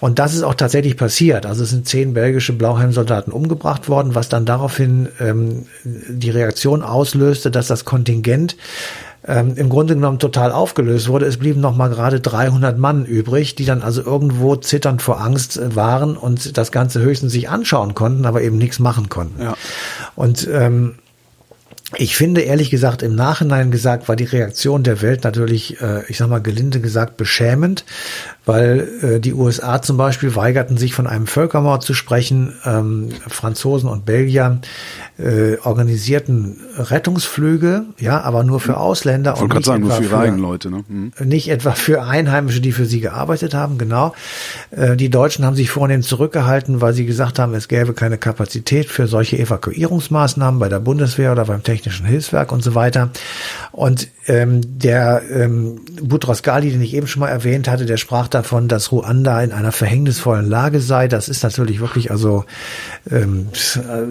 Und 0.00 0.18
das 0.18 0.34
ist 0.34 0.42
auch 0.42 0.54
tatsächlich 0.54 0.96
passiert. 0.96 1.46
Also 1.46 1.62
es 1.62 1.70
sind 1.70 1.88
zehn 1.88 2.14
belgische 2.14 2.52
Blauhelmsoldaten 2.52 3.32
umgebracht 3.32 3.88
worden, 3.88 4.14
was 4.14 4.28
dann 4.28 4.44
daraufhin 4.44 5.08
ähm, 5.20 5.66
die 5.84 6.30
Reaktion 6.30 6.82
auslöste, 6.82 7.50
dass 7.50 7.66
das 7.66 7.84
Kontingent 7.84 8.56
ähm, 9.26 9.54
im 9.56 9.68
Grunde 9.68 9.94
genommen 9.94 10.18
total 10.18 10.52
aufgelöst 10.52 11.08
wurde. 11.08 11.26
Es 11.26 11.38
blieben 11.38 11.60
noch 11.60 11.76
mal 11.76 11.88
gerade 11.88 12.20
300 12.20 12.78
Mann 12.78 13.04
übrig, 13.04 13.54
die 13.54 13.64
dann 13.64 13.82
also 13.82 14.02
irgendwo 14.02 14.56
zitternd 14.56 15.02
vor 15.02 15.20
Angst 15.20 15.56
äh, 15.56 15.74
waren 15.74 16.16
und 16.16 16.56
das 16.56 16.72
Ganze 16.72 17.00
höchstens 17.00 17.32
sich 17.32 17.48
anschauen 17.48 17.94
konnten, 17.94 18.26
aber 18.26 18.42
eben 18.42 18.58
nichts 18.58 18.78
machen 18.78 19.08
konnten. 19.08 19.42
Ja. 19.42 19.56
Und 20.14 20.46
ähm, 20.50 20.96
ich 21.94 22.16
finde 22.16 22.40
ehrlich 22.40 22.70
gesagt, 22.70 23.02
im 23.02 23.14
Nachhinein 23.14 23.70
gesagt, 23.70 24.08
war 24.08 24.16
die 24.16 24.24
Reaktion 24.24 24.82
der 24.82 25.02
Welt 25.02 25.22
natürlich, 25.22 25.80
äh, 25.80 26.02
ich 26.08 26.18
sag 26.18 26.28
mal 26.28 26.40
gelinde 26.40 26.80
gesagt, 26.80 27.16
beschämend, 27.16 27.84
weil 28.44 28.88
äh, 29.02 29.20
die 29.20 29.32
USA 29.32 29.80
zum 29.80 29.96
Beispiel 29.96 30.34
weigerten 30.34 30.78
sich 30.78 30.94
von 30.94 31.06
einem 31.06 31.28
Völkermord 31.28 31.84
zu 31.84 31.94
sprechen. 31.94 32.54
Ähm, 32.64 33.10
Franzosen 33.28 33.88
und 33.88 34.04
Belgier 34.04 34.60
äh, 35.18 35.58
organisierten 35.62 36.60
Rettungsflüge, 36.76 37.84
ja, 37.98 38.20
aber 38.20 38.42
nur 38.42 38.58
für 38.58 38.78
Ausländer 38.78 39.34
ich 39.36 39.42
und 39.42 39.54
nicht 39.54 39.64
sagen, 39.64 39.84
etwa 39.84 39.94
nur 39.94 40.02
für, 40.02 40.08
für 40.10 40.18
eigene 40.18 40.42
Leute, 40.42 40.70
ne? 40.70 40.84
Mhm. 40.88 41.12
nicht 41.24 41.48
etwa 41.48 41.70
für 41.72 42.02
Einheimische, 42.02 42.60
die 42.60 42.72
für 42.72 42.86
sie 42.86 43.00
gearbeitet 43.00 43.54
haben. 43.54 43.78
Genau. 43.78 44.12
Äh, 44.72 44.96
die 44.96 45.08
Deutschen 45.08 45.44
haben 45.44 45.56
sich 45.56 45.70
vornehm 45.70 46.02
zurückgehalten, 46.02 46.80
weil 46.80 46.94
sie 46.94 47.06
gesagt 47.06 47.38
haben, 47.38 47.54
es 47.54 47.68
gäbe 47.68 47.94
keine 47.94 48.18
Kapazität 48.18 48.86
für 48.86 49.06
solche 49.06 49.38
Evakuierungsmaßnahmen 49.38 50.58
bei 50.58 50.68
der 50.68 50.80
Bundeswehr 50.80 51.30
oder 51.32 51.44
beim 51.44 51.62
Technischen 51.76 52.06
Hilfswerk 52.06 52.52
und 52.52 52.62
so 52.62 52.74
weiter. 52.74 53.10
Und 53.70 54.08
ähm, 54.28 54.78
der 54.78 55.22
ähm, 55.30 55.82
Boutros 56.00 56.42
Ghali, 56.42 56.70
den 56.70 56.80
ich 56.80 56.94
eben 56.94 57.06
schon 57.06 57.20
mal 57.20 57.28
erwähnt 57.28 57.68
hatte, 57.68 57.84
der 57.84 57.98
sprach 57.98 58.28
davon, 58.28 58.66
dass 58.66 58.92
Ruanda 58.92 59.42
in 59.42 59.52
einer 59.52 59.72
verhängnisvollen 59.72 60.48
Lage 60.48 60.80
sei. 60.80 61.06
Das 61.06 61.28
ist 61.28 61.42
natürlich 61.42 61.80
wirklich, 61.80 62.10
also 62.10 62.44
ähm, 63.10 63.48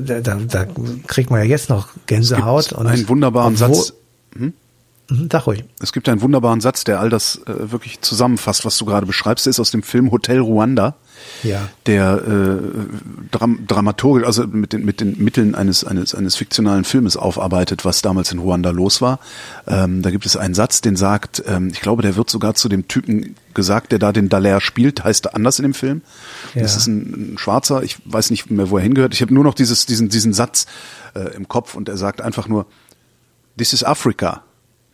da, 0.05 0.19
da 0.21 0.65
kriegt 1.07 1.31
man 1.31 1.39
ja 1.39 1.45
jetzt 1.45 1.69
noch 1.69 1.89
Gänsehaut. 2.05 2.71
und 2.73 2.85
einen 2.85 3.09
wunderbaren 3.09 3.55
obwohl, 3.55 3.75
Satz. 3.75 3.93
Hm? 4.37 4.53
Mhm, 5.09 5.29
sag 5.31 5.45
ruhig. 5.45 5.63
Es 5.79 5.93
gibt 5.93 6.09
einen 6.09 6.21
wunderbaren 6.21 6.61
Satz, 6.61 6.83
der 6.83 6.99
all 6.99 7.09
das 7.09 7.41
äh, 7.45 7.71
wirklich 7.71 8.01
zusammenfasst, 8.01 8.65
was 8.65 8.77
du 8.77 8.85
gerade 8.85 9.05
beschreibst. 9.05 9.45
Der 9.45 9.51
ist 9.51 9.59
aus 9.59 9.71
dem 9.71 9.83
Film 9.83 10.11
Hotel 10.11 10.39
Ruanda. 10.39 10.95
Ja. 11.43 11.69
Der 11.85 12.21
äh, 12.27 12.57
Dram 13.31 13.67
dramaturgisch, 13.67 14.25
also 14.25 14.47
mit 14.47 14.73
den, 14.73 14.83
mit 14.83 14.99
den 15.01 15.23
Mitteln 15.23 15.55
eines, 15.55 15.83
eines, 15.83 16.15
eines 16.15 16.35
fiktionalen 16.35 16.83
Filmes 16.83 17.17
aufarbeitet, 17.17 17.85
was 17.85 18.01
damals 18.01 18.31
in 18.31 18.39
Ruanda 18.39 18.71
los 18.71 19.01
war. 19.01 19.19
Ähm, 19.67 20.01
da 20.01 20.09
gibt 20.09 20.25
es 20.25 20.37
einen 20.37 20.55
Satz, 20.55 20.81
den 20.81 20.95
sagt, 20.95 21.43
ähm, 21.47 21.69
ich 21.71 21.81
glaube, 21.81 22.01
der 22.01 22.15
wird 22.15 22.29
sogar 22.29 22.55
zu 22.55 22.67
dem 22.67 22.87
Typen 22.87 23.35
gesagt, 23.53 23.91
der 23.91 23.99
da 23.99 24.11
den 24.11 24.27
Dallaire 24.27 24.61
spielt, 24.61 25.03
heißt 25.03 25.27
er 25.27 25.35
anders 25.35 25.59
in 25.59 25.63
dem 25.63 25.73
Film. 25.73 26.01
Ja. 26.55 26.63
Das 26.63 26.75
ist 26.75 26.87
ein, 26.87 27.33
ein 27.33 27.37
Schwarzer, 27.37 27.83
ich 27.83 27.97
weiß 28.05 28.31
nicht 28.31 28.49
mehr, 28.49 28.69
wo 28.69 28.77
er 28.77 28.83
hingehört. 28.83 29.13
Ich 29.13 29.21
habe 29.21 29.33
nur 29.33 29.43
noch 29.43 29.53
dieses, 29.53 29.85
diesen, 29.85 30.09
diesen 30.09 30.33
Satz 30.33 30.65
äh, 31.13 31.35
im 31.35 31.47
Kopf 31.47 31.75
und 31.75 31.89
er 31.89 31.97
sagt 31.97 32.21
einfach 32.21 32.47
nur, 32.47 32.65
This 33.57 33.71
is 33.71 33.83
Africa. 33.83 34.43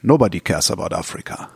Nobody 0.02 0.40
cares 0.40 0.72
about 0.72 0.96
Africa. 0.96 1.50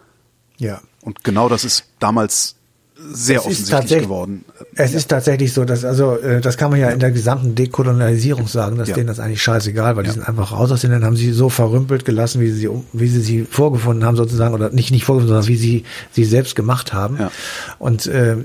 Ja. 0.58 0.82
Und 1.02 1.24
genau 1.24 1.50
das 1.50 1.64
ist 1.64 1.86
damals 2.00 2.56
sehr 2.98 3.40
es 3.40 3.46
offensichtlich 3.46 4.04
geworden. 4.04 4.46
Es 4.76 4.92
ja. 4.92 4.98
ist 4.98 5.10
tatsächlich 5.10 5.52
so, 5.52 5.66
dass 5.66 5.84
also 5.84 6.18
äh, 6.18 6.40
das 6.40 6.56
kann 6.58 6.72
man 6.72 6.80
ja, 6.80 6.88
ja, 6.88 6.94
in 6.94 7.00
der 7.00 7.12
gesamten 7.12 7.54
Dekolonialisierung 7.54 8.48
sagen, 8.48 8.78
dass 8.78 8.90
ja. 8.90 8.96
denen 8.96 9.08
das 9.08 9.20
eigentlich 9.20 9.44
scheißegal, 9.44 9.98
weil 9.98 10.06
die 10.06 10.12
sind 10.12 10.28
einfach 10.28 10.54
raus 10.54 10.72
aus 10.72 10.82
den 10.82 10.92
Ländern, 10.92 11.08
haben 11.08 11.18
sie 11.18 11.32
so 11.32 11.50
verrümpelt 11.50 12.06
gelassen, 12.06 12.40
wie 12.40 12.50
sie 12.52 12.70
wie 12.94 13.08
sie 13.08 13.20
sie 13.20 13.44
vorgefunden 13.44 14.06
haben 14.06 14.16
sozusagen 14.16 14.54
oder 14.54 14.70
nicht 14.70 14.92
nicht 14.92 15.04
vorgefunden, 15.04 15.36
sondern 15.36 15.48
wie 15.50 15.58
sie 15.58 15.84
sie 16.12 16.24
selbst 16.24 16.56
gemacht 16.56 16.94
haben. 16.94 17.20
Und 17.80 18.08
äh, 18.08 18.38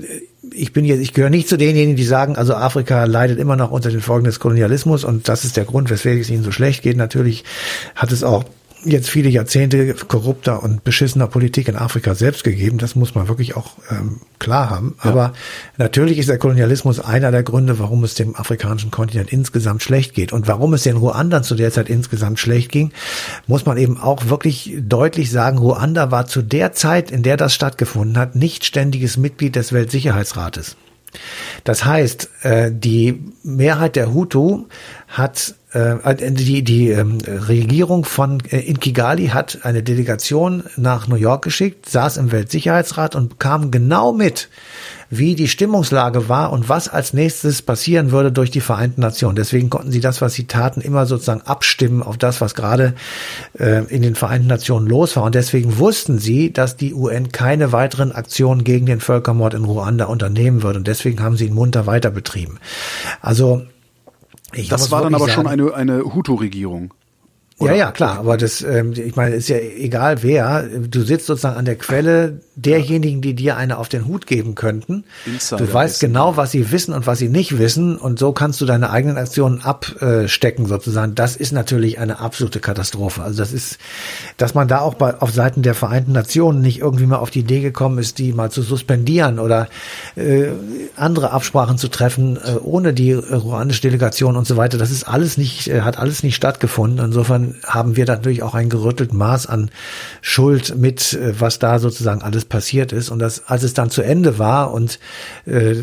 ich 0.53 0.73
bin 0.73 0.83
jetzt, 0.83 0.99
ich 0.99 1.13
gehöre 1.13 1.29
nicht 1.29 1.47
zu 1.47 1.57
denjenigen, 1.57 1.95
die 1.95 2.03
sagen, 2.03 2.35
also 2.35 2.53
Afrika 2.55 3.05
leidet 3.05 3.39
immer 3.39 3.55
noch 3.55 3.71
unter 3.71 3.89
den 3.89 4.01
Folgen 4.01 4.25
des 4.25 4.39
Kolonialismus 4.39 5.05
und 5.05 5.29
das 5.29 5.45
ist 5.45 5.55
der 5.55 5.65
Grund, 5.65 5.89
weswegen 5.89 6.19
es 6.19 6.29
ihnen 6.29 6.43
so 6.43 6.51
schlecht 6.51 6.83
geht. 6.83 6.97
Natürlich 6.97 7.45
hat 7.95 8.11
es 8.11 8.23
auch 8.23 8.43
jetzt 8.83 9.09
viele 9.09 9.29
Jahrzehnte 9.29 9.93
korrupter 9.93 10.63
und 10.63 10.83
beschissener 10.83 11.27
Politik 11.27 11.67
in 11.67 11.75
Afrika 11.75 12.15
selbst 12.15 12.43
gegeben. 12.43 12.77
Das 12.77 12.95
muss 12.95 13.15
man 13.15 13.27
wirklich 13.27 13.55
auch 13.55 13.73
ähm, 13.89 14.21
klar 14.39 14.69
haben. 14.69 14.95
Ja. 15.03 15.11
Aber 15.11 15.33
natürlich 15.77 16.17
ist 16.17 16.29
der 16.29 16.37
Kolonialismus 16.37 16.99
einer 16.99 17.31
der 17.31 17.43
Gründe, 17.43 17.79
warum 17.79 18.03
es 18.03 18.15
dem 18.15 18.35
afrikanischen 18.35 18.91
Kontinent 18.91 19.31
insgesamt 19.31 19.83
schlecht 19.83 20.13
geht. 20.13 20.33
Und 20.33 20.47
warum 20.47 20.73
es 20.73 20.83
den 20.83 20.97
Ruandern 20.97 21.43
zu 21.43 21.55
der 21.55 21.71
Zeit 21.71 21.89
insgesamt 21.89 22.39
schlecht 22.39 22.71
ging, 22.71 22.91
muss 23.47 23.65
man 23.65 23.77
eben 23.77 23.99
auch 23.99 24.29
wirklich 24.29 24.75
deutlich 24.79 25.31
sagen, 25.31 25.57
Ruanda 25.57 26.11
war 26.11 26.25
zu 26.25 26.41
der 26.41 26.73
Zeit, 26.73 27.11
in 27.11 27.23
der 27.23 27.37
das 27.37 27.53
stattgefunden 27.53 28.17
hat, 28.17 28.35
nicht 28.35 28.65
ständiges 28.65 29.17
Mitglied 29.17 29.55
des 29.55 29.73
Weltsicherheitsrates. 29.73 30.75
Das 31.63 31.85
heißt, 31.85 32.29
äh, 32.43 32.71
die 32.73 33.23
Mehrheit 33.43 33.95
der 33.95 34.13
Hutu 34.13 34.67
hat 35.11 35.55
äh, 35.73 36.15
die 36.15 36.63
die 36.63 36.89
ähm, 36.89 37.17
Regierung 37.27 38.05
von 38.05 38.41
äh, 38.49 38.59
in 38.59 38.79
Kigali 38.79 39.27
hat 39.27 39.59
eine 39.63 39.83
Delegation 39.83 40.63
nach 40.77 41.07
New 41.07 41.15
York 41.15 41.43
geschickt, 41.43 41.89
saß 41.89 42.15
im 42.15 42.31
Weltsicherheitsrat 42.31 43.15
und 43.15 43.29
bekam 43.29 43.71
genau 43.71 44.13
mit, 44.13 44.47
wie 45.09 45.35
die 45.35 45.49
Stimmungslage 45.49 46.29
war 46.29 46.53
und 46.53 46.69
was 46.69 46.87
als 46.87 47.11
nächstes 47.11 47.61
passieren 47.61 48.11
würde 48.11 48.31
durch 48.31 48.51
die 48.51 48.61
Vereinten 48.61 49.01
Nationen. 49.01 49.35
Deswegen 49.35 49.69
konnten 49.69 49.91
sie 49.91 49.99
das, 49.99 50.21
was 50.21 50.33
sie 50.33 50.47
taten, 50.47 50.79
immer 50.79 51.05
sozusagen 51.05 51.41
abstimmen 51.41 52.03
auf 52.03 52.17
das, 52.17 52.39
was 52.39 52.55
gerade 52.55 52.93
äh, 53.59 53.83
in 53.85 54.01
den 54.01 54.15
Vereinten 54.15 54.47
Nationen 54.47 54.87
los 54.87 55.17
war. 55.17 55.23
Und 55.23 55.35
deswegen 55.35 55.77
wussten 55.77 56.19
sie, 56.19 56.53
dass 56.53 56.77
die 56.77 56.93
UN 56.93 57.33
keine 57.33 57.73
weiteren 57.73 58.13
Aktionen 58.13 58.63
gegen 58.63 58.85
den 58.85 59.01
Völkermord 59.01 59.55
in 59.55 59.65
Ruanda 59.65 60.05
unternehmen 60.05 60.63
würde. 60.63 60.79
Und 60.79 60.87
deswegen 60.87 61.21
haben 61.21 61.35
sie 61.35 61.47
ihn 61.47 61.53
munter 61.53 61.85
weiter 61.85 62.11
betrieben. 62.11 62.59
Also 63.21 63.63
ich 64.53 64.69
das 64.69 64.91
war 64.91 65.01
dann 65.03 65.15
aber 65.15 65.25
sagen. 65.25 65.33
schon 65.33 65.47
eine, 65.47 65.73
eine 65.73 66.03
Hutu-Regierung. 66.03 66.93
Oder? 67.61 67.73
Ja, 67.73 67.77
ja, 67.77 67.91
klar, 67.91 68.17
aber 68.17 68.37
das, 68.37 68.61
ähm, 68.63 68.93
ich 68.93 69.15
meine, 69.15 69.35
ist 69.35 69.47
ja 69.47 69.57
egal 69.57 70.23
wer. 70.23 70.63
Du 70.63 71.01
sitzt 71.01 71.27
sozusagen 71.27 71.57
an 71.57 71.65
der 71.65 71.75
Quelle 71.75 72.39
derjenigen, 72.55 73.21
die 73.21 73.33
dir 73.33 73.57
eine 73.57 73.77
auf 73.77 73.87
den 73.87 74.07
Hut 74.07 74.25
geben 74.25 74.55
könnten. 74.55 75.03
Insider 75.25 75.63
du 75.63 75.73
weißt 75.73 75.99
genau, 75.99 76.37
was 76.37 76.51
sie 76.51 76.71
wissen 76.71 76.93
und 76.93 77.07
was 77.07 77.19
sie 77.19 77.29
nicht 77.29 77.57
wissen 77.59 77.97
und 77.97 78.19
so 78.19 78.31
kannst 78.31 78.61
du 78.61 78.65
deine 78.65 78.89
eigenen 78.89 79.17
Aktionen 79.17 79.61
abstecken 79.61 80.65
sozusagen. 80.65 81.15
Das 81.15 81.35
ist 81.35 81.51
natürlich 81.51 81.99
eine 81.99 82.19
absolute 82.19 82.59
Katastrophe. 82.59 83.21
Also 83.21 83.37
das 83.37 83.53
ist, 83.53 83.77
dass 84.37 84.53
man 84.53 84.67
da 84.67 84.79
auch 84.79 84.95
bei, 84.95 85.19
auf 85.21 85.31
Seiten 85.31 85.61
der 85.61 85.75
Vereinten 85.75 86.11
Nationen 86.11 86.61
nicht 86.61 86.79
irgendwie 86.79 87.05
mal 87.05 87.17
auf 87.17 87.29
die 87.29 87.39
Idee 87.39 87.61
gekommen 87.61 87.99
ist, 87.99 88.17
die 88.17 88.33
mal 88.33 88.51
zu 88.51 88.61
suspendieren 88.61 89.39
oder 89.39 89.69
äh, 90.15 90.47
andere 90.95 91.31
Absprachen 91.31 91.77
zu 91.77 91.89
treffen, 91.89 92.37
äh, 92.37 92.57
ohne 92.61 92.93
die 92.93 93.13
ruandische 93.13 93.81
Delegation 93.81 94.35
und 94.35 94.47
so 94.47 94.57
weiter. 94.57 94.77
Das 94.77 94.91
ist 94.91 95.03
alles 95.07 95.37
nicht, 95.37 95.67
äh, 95.67 95.81
hat 95.81 95.97
alles 95.97 96.23
nicht 96.23 96.35
stattgefunden. 96.35 97.05
Insofern 97.05 97.50
haben 97.65 97.95
wir 97.95 98.05
natürlich 98.05 98.43
auch 98.43 98.53
ein 98.53 98.69
gerüttelt 98.69 99.13
Maß 99.13 99.47
an 99.47 99.71
Schuld 100.21 100.75
mit, 100.77 101.13
äh, 101.13 101.39
was 101.39 101.59
da 101.59 101.79
sozusagen 101.79 102.21
alles 102.21 102.45
passiert 102.45 102.91
ist. 102.91 103.09
Und 103.09 103.19
das, 103.19 103.47
als 103.47 103.63
es 103.63 103.73
dann 103.73 103.89
zu 103.89 104.01
Ende 104.01 104.39
war 104.39 104.73
und 104.73 104.99
äh, 105.45 105.75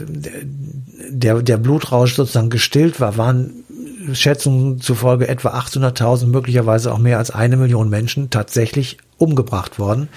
der, 1.11 1.43
der 1.43 1.57
Blutrausch 1.57 2.15
sozusagen 2.15 2.51
gestillt 2.51 3.01
war, 3.01 3.17
waren 3.17 3.65
Schätzungen 4.13 4.81
zufolge 4.81 5.29
etwa 5.29 5.51
800.000, 5.51 6.27
möglicherweise 6.27 6.93
auch 6.93 6.99
mehr 6.99 7.19
als 7.19 7.31
eine 7.31 7.57
Million 7.57 7.89
Menschen 7.89 8.31
tatsächlich 8.31 8.99
umgebracht 9.19 9.79
worden. 9.79 10.09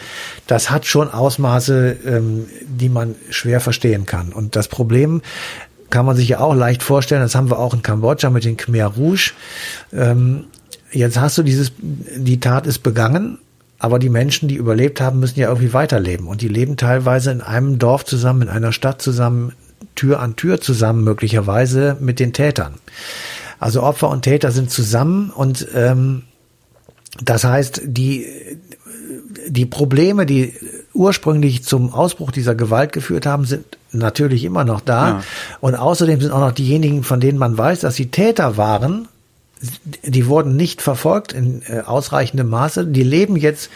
Das 0.48 0.70
hat 0.70 0.86
schon 0.86 1.10
Ausmaße, 1.10 1.98
ähm, 2.06 2.46
die 2.66 2.90
man 2.90 3.16
schwer 3.30 3.60
verstehen 3.60 4.06
kann. 4.06 4.32
Und 4.32 4.56
das 4.56 4.68
Problem 4.68 5.22
kann 5.90 6.06
man 6.06 6.16
sich 6.16 6.30
ja 6.30 6.40
auch 6.40 6.56
leicht 6.56 6.84
vorstellen, 6.84 7.22
das 7.22 7.36
haben 7.36 7.50
wir 7.50 7.60
auch 7.60 7.74
in 7.74 7.82
Kambodscha 7.82 8.30
mit 8.30 8.46
den 8.46 8.58
Khmer 8.58 8.86
Rouge. 8.86 9.34
Ähm, 9.92 10.46
jetzt 10.92 11.20
hast 11.20 11.38
du 11.38 11.44
dieses, 11.44 11.72
die 11.80 12.40
Tat 12.40 12.68
ist 12.68 12.80
begangen, 12.80 13.38
aber 13.80 13.98
die 13.98 14.10
Menschen, 14.10 14.48
die 14.48 14.56
überlebt 14.56 15.02
haben, 15.02 15.20
müssen 15.20 15.40
ja 15.40 15.48
irgendwie 15.48 15.74
weiterleben. 15.74 16.28
Und 16.28 16.42
die 16.42 16.48
leben 16.48 16.78
teilweise 16.78 17.32
in 17.32 17.42
einem 17.42 17.80
Dorf 17.80 18.06
zusammen, 18.06 18.44
in 18.44 18.50
einer 18.50 18.72
Stadt 18.72 19.02
zusammen, 19.02 19.54
Tür 19.96 20.20
an 20.20 20.36
Tür 20.36 20.62
zusammen, 20.62 21.04
möglicherweise 21.04 21.98
mit 22.00 22.20
den 22.20 22.34
Tätern. 22.34 22.76
Also 23.60 23.84
Opfer 23.84 24.10
und 24.10 24.22
Täter 24.22 24.52
sind 24.52 24.72
zusammen 24.72 25.30
und 25.30 25.68
ähm, 25.76 26.24
das 27.24 27.44
heißt, 27.44 27.82
die, 27.86 28.26
die 29.48 29.66
Probleme, 29.66 30.26
die 30.26 30.54
ursprünglich 30.94 31.64
zum 31.64 31.94
Ausbruch 31.94 32.32
dieser 32.32 32.56
Gewalt 32.56 32.94
geführt 32.94 33.26
haben, 33.26 33.46
sind 33.46 33.66
natürlich 33.92 34.44
immer 34.44 34.64
noch 34.64 34.82
da. 34.82 35.08
Ja. 35.08 35.24
Und 35.60 35.76
außerdem 35.76 36.22
sind 36.22 36.32
auch 36.32 36.40
noch 36.40 36.54
diejenigen, 36.54 37.04
von 37.04 37.20
denen 37.20 37.38
man 37.38 37.58
weiß, 37.58 37.82
dass 37.82 37.96
sie 37.96 38.08
Täter 38.08 38.58
waren, 38.58 39.08
die 40.04 40.28
wurden 40.28 40.56
nicht 40.56 40.82
verfolgt 40.82 41.34
in 41.34 41.62
äh, 41.68 41.82
ausreichendem 41.82 42.50
Maße. 42.50 42.88
Die 42.88 43.04
leben 43.04 43.36
jetzt 43.36 43.70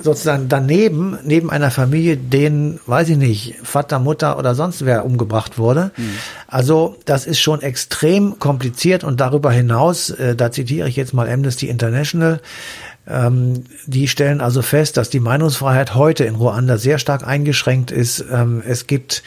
sozusagen 0.00 0.48
daneben, 0.48 1.18
neben 1.24 1.50
einer 1.50 1.70
Familie, 1.70 2.16
denen, 2.16 2.80
weiß 2.86 3.10
ich 3.10 3.16
nicht, 3.16 3.56
Vater, 3.62 3.98
Mutter 3.98 4.38
oder 4.38 4.54
sonst 4.54 4.84
wer 4.84 5.04
umgebracht 5.04 5.58
wurde. 5.58 5.92
Mhm. 5.96 6.10
Also 6.48 6.96
das 7.04 7.26
ist 7.26 7.40
schon 7.40 7.62
extrem 7.62 8.38
kompliziert 8.38 9.04
und 9.04 9.20
darüber 9.20 9.52
hinaus, 9.52 10.10
äh, 10.10 10.34
da 10.34 10.50
zitiere 10.50 10.88
ich 10.88 10.96
jetzt 10.96 11.14
mal 11.14 11.28
Amnesty 11.28 11.68
International, 11.68 12.40
ähm, 13.06 13.64
die 13.86 14.08
stellen 14.08 14.40
also 14.40 14.62
fest, 14.62 14.96
dass 14.96 15.10
die 15.10 15.20
Meinungsfreiheit 15.20 15.94
heute 15.94 16.24
in 16.24 16.36
Ruanda 16.36 16.78
sehr 16.78 16.98
stark 16.98 17.26
eingeschränkt 17.26 17.90
ist. 17.90 18.24
Ähm, 18.30 18.62
es 18.66 18.86
gibt 18.86 19.22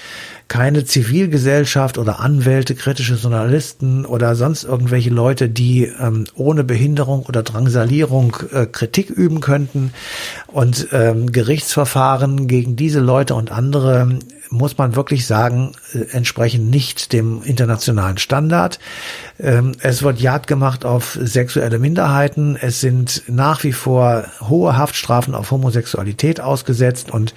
keine 0.48 0.86
Zivilgesellschaft 0.86 1.98
oder 1.98 2.20
Anwälte, 2.20 2.76
kritische 2.76 3.16
Journalisten 3.16 4.06
oder 4.06 4.36
sonst 4.36 4.64
irgendwelche 4.64 5.10
Leute, 5.10 5.50
die 5.50 5.86
ähm, 6.00 6.26
ohne 6.36 6.64
Behinderung 6.64 7.24
oder 7.24 7.44
Drangsalierung 7.44 8.38
äh, 8.52 8.66
Kritik 8.66 9.10
üben 9.10 9.42
könnten. 9.42 9.92
Und 10.48 10.88
ähm, 10.92 11.32
Gerichtsverfahren 11.32 12.48
gegen 12.48 12.76
diese 12.76 13.00
Leute 13.00 13.36
und 13.36 13.52
andere 13.52 14.20
muss 14.50 14.78
man 14.78 14.96
wirklich 14.96 15.26
sagen, 15.26 15.74
äh, 15.94 16.00
entsprechen 16.12 16.70
nicht 16.70 17.14
dem 17.14 17.42
internationalen 17.44 18.18
Standard. 18.18 18.80
Ähm, 19.40 19.74
es 19.80 20.04
wird 20.04 20.20
Jagd 20.20 20.48
gemacht 20.48 20.86
auf 20.86 21.18
sexuelle 21.22 21.80
Minderheiten. 21.80 22.56
Es 22.56 22.82
sind 22.82 23.24
nach 23.28 23.64
wie 23.64 23.74
vor 23.74 24.26
hohe 24.42 24.78
Haftstrafen 24.78 25.36
auf 25.36 25.52
Homosexualität 25.52 26.40
ausgesetzt 26.40 27.12
und 27.12 27.34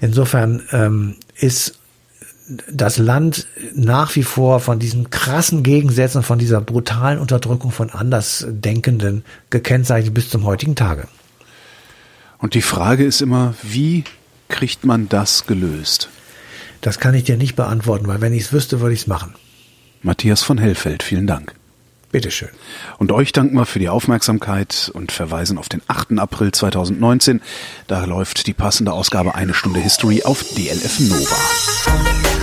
insofern 0.00 0.62
ähm, 0.72 1.16
ist 1.36 1.79
das 2.70 2.98
Land 2.98 3.46
nach 3.74 4.16
wie 4.16 4.22
vor 4.22 4.60
von 4.60 4.78
diesen 4.78 5.10
krassen 5.10 5.62
Gegensätzen, 5.62 6.22
von 6.22 6.38
dieser 6.38 6.60
brutalen 6.60 7.18
Unterdrückung 7.18 7.70
von 7.70 7.90
Andersdenkenden 7.90 9.24
gekennzeichnet 9.50 10.14
bis 10.14 10.30
zum 10.30 10.44
heutigen 10.44 10.74
Tage. 10.74 11.06
Und 12.38 12.54
die 12.54 12.62
Frage 12.62 13.04
ist 13.04 13.20
immer, 13.20 13.54
wie 13.62 14.04
kriegt 14.48 14.84
man 14.84 15.08
das 15.08 15.46
gelöst? 15.46 16.08
Das 16.80 16.98
kann 16.98 17.14
ich 17.14 17.24
dir 17.24 17.36
nicht 17.36 17.56
beantworten, 17.56 18.06
weil 18.06 18.20
wenn 18.20 18.32
ich 18.32 18.44
es 18.44 18.52
wüsste, 18.52 18.80
würde 18.80 18.94
ich 18.94 19.00
es 19.00 19.06
machen. 19.06 19.34
Matthias 20.02 20.42
von 20.42 20.56
Hellfeld, 20.56 21.02
vielen 21.02 21.26
Dank. 21.26 21.54
Bitteschön. 22.10 22.48
Und 22.98 23.12
euch 23.12 23.32
danken 23.32 23.54
wir 23.54 23.66
für 23.66 23.78
die 23.78 23.88
Aufmerksamkeit 23.88 24.90
und 24.94 25.12
verweisen 25.12 25.58
auf 25.58 25.68
den 25.68 25.80
8. 25.86 26.18
April 26.18 26.50
2019. 26.50 27.40
Da 27.86 28.04
läuft 28.04 28.46
die 28.46 28.54
passende 28.54 28.92
Ausgabe 28.92 29.36
Eine 29.36 29.54
Stunde 29.54 29.78
History 29.78 30.22
auf 30.24 30.42
DLF 30.42 30.98
Nova. 31.00 32.39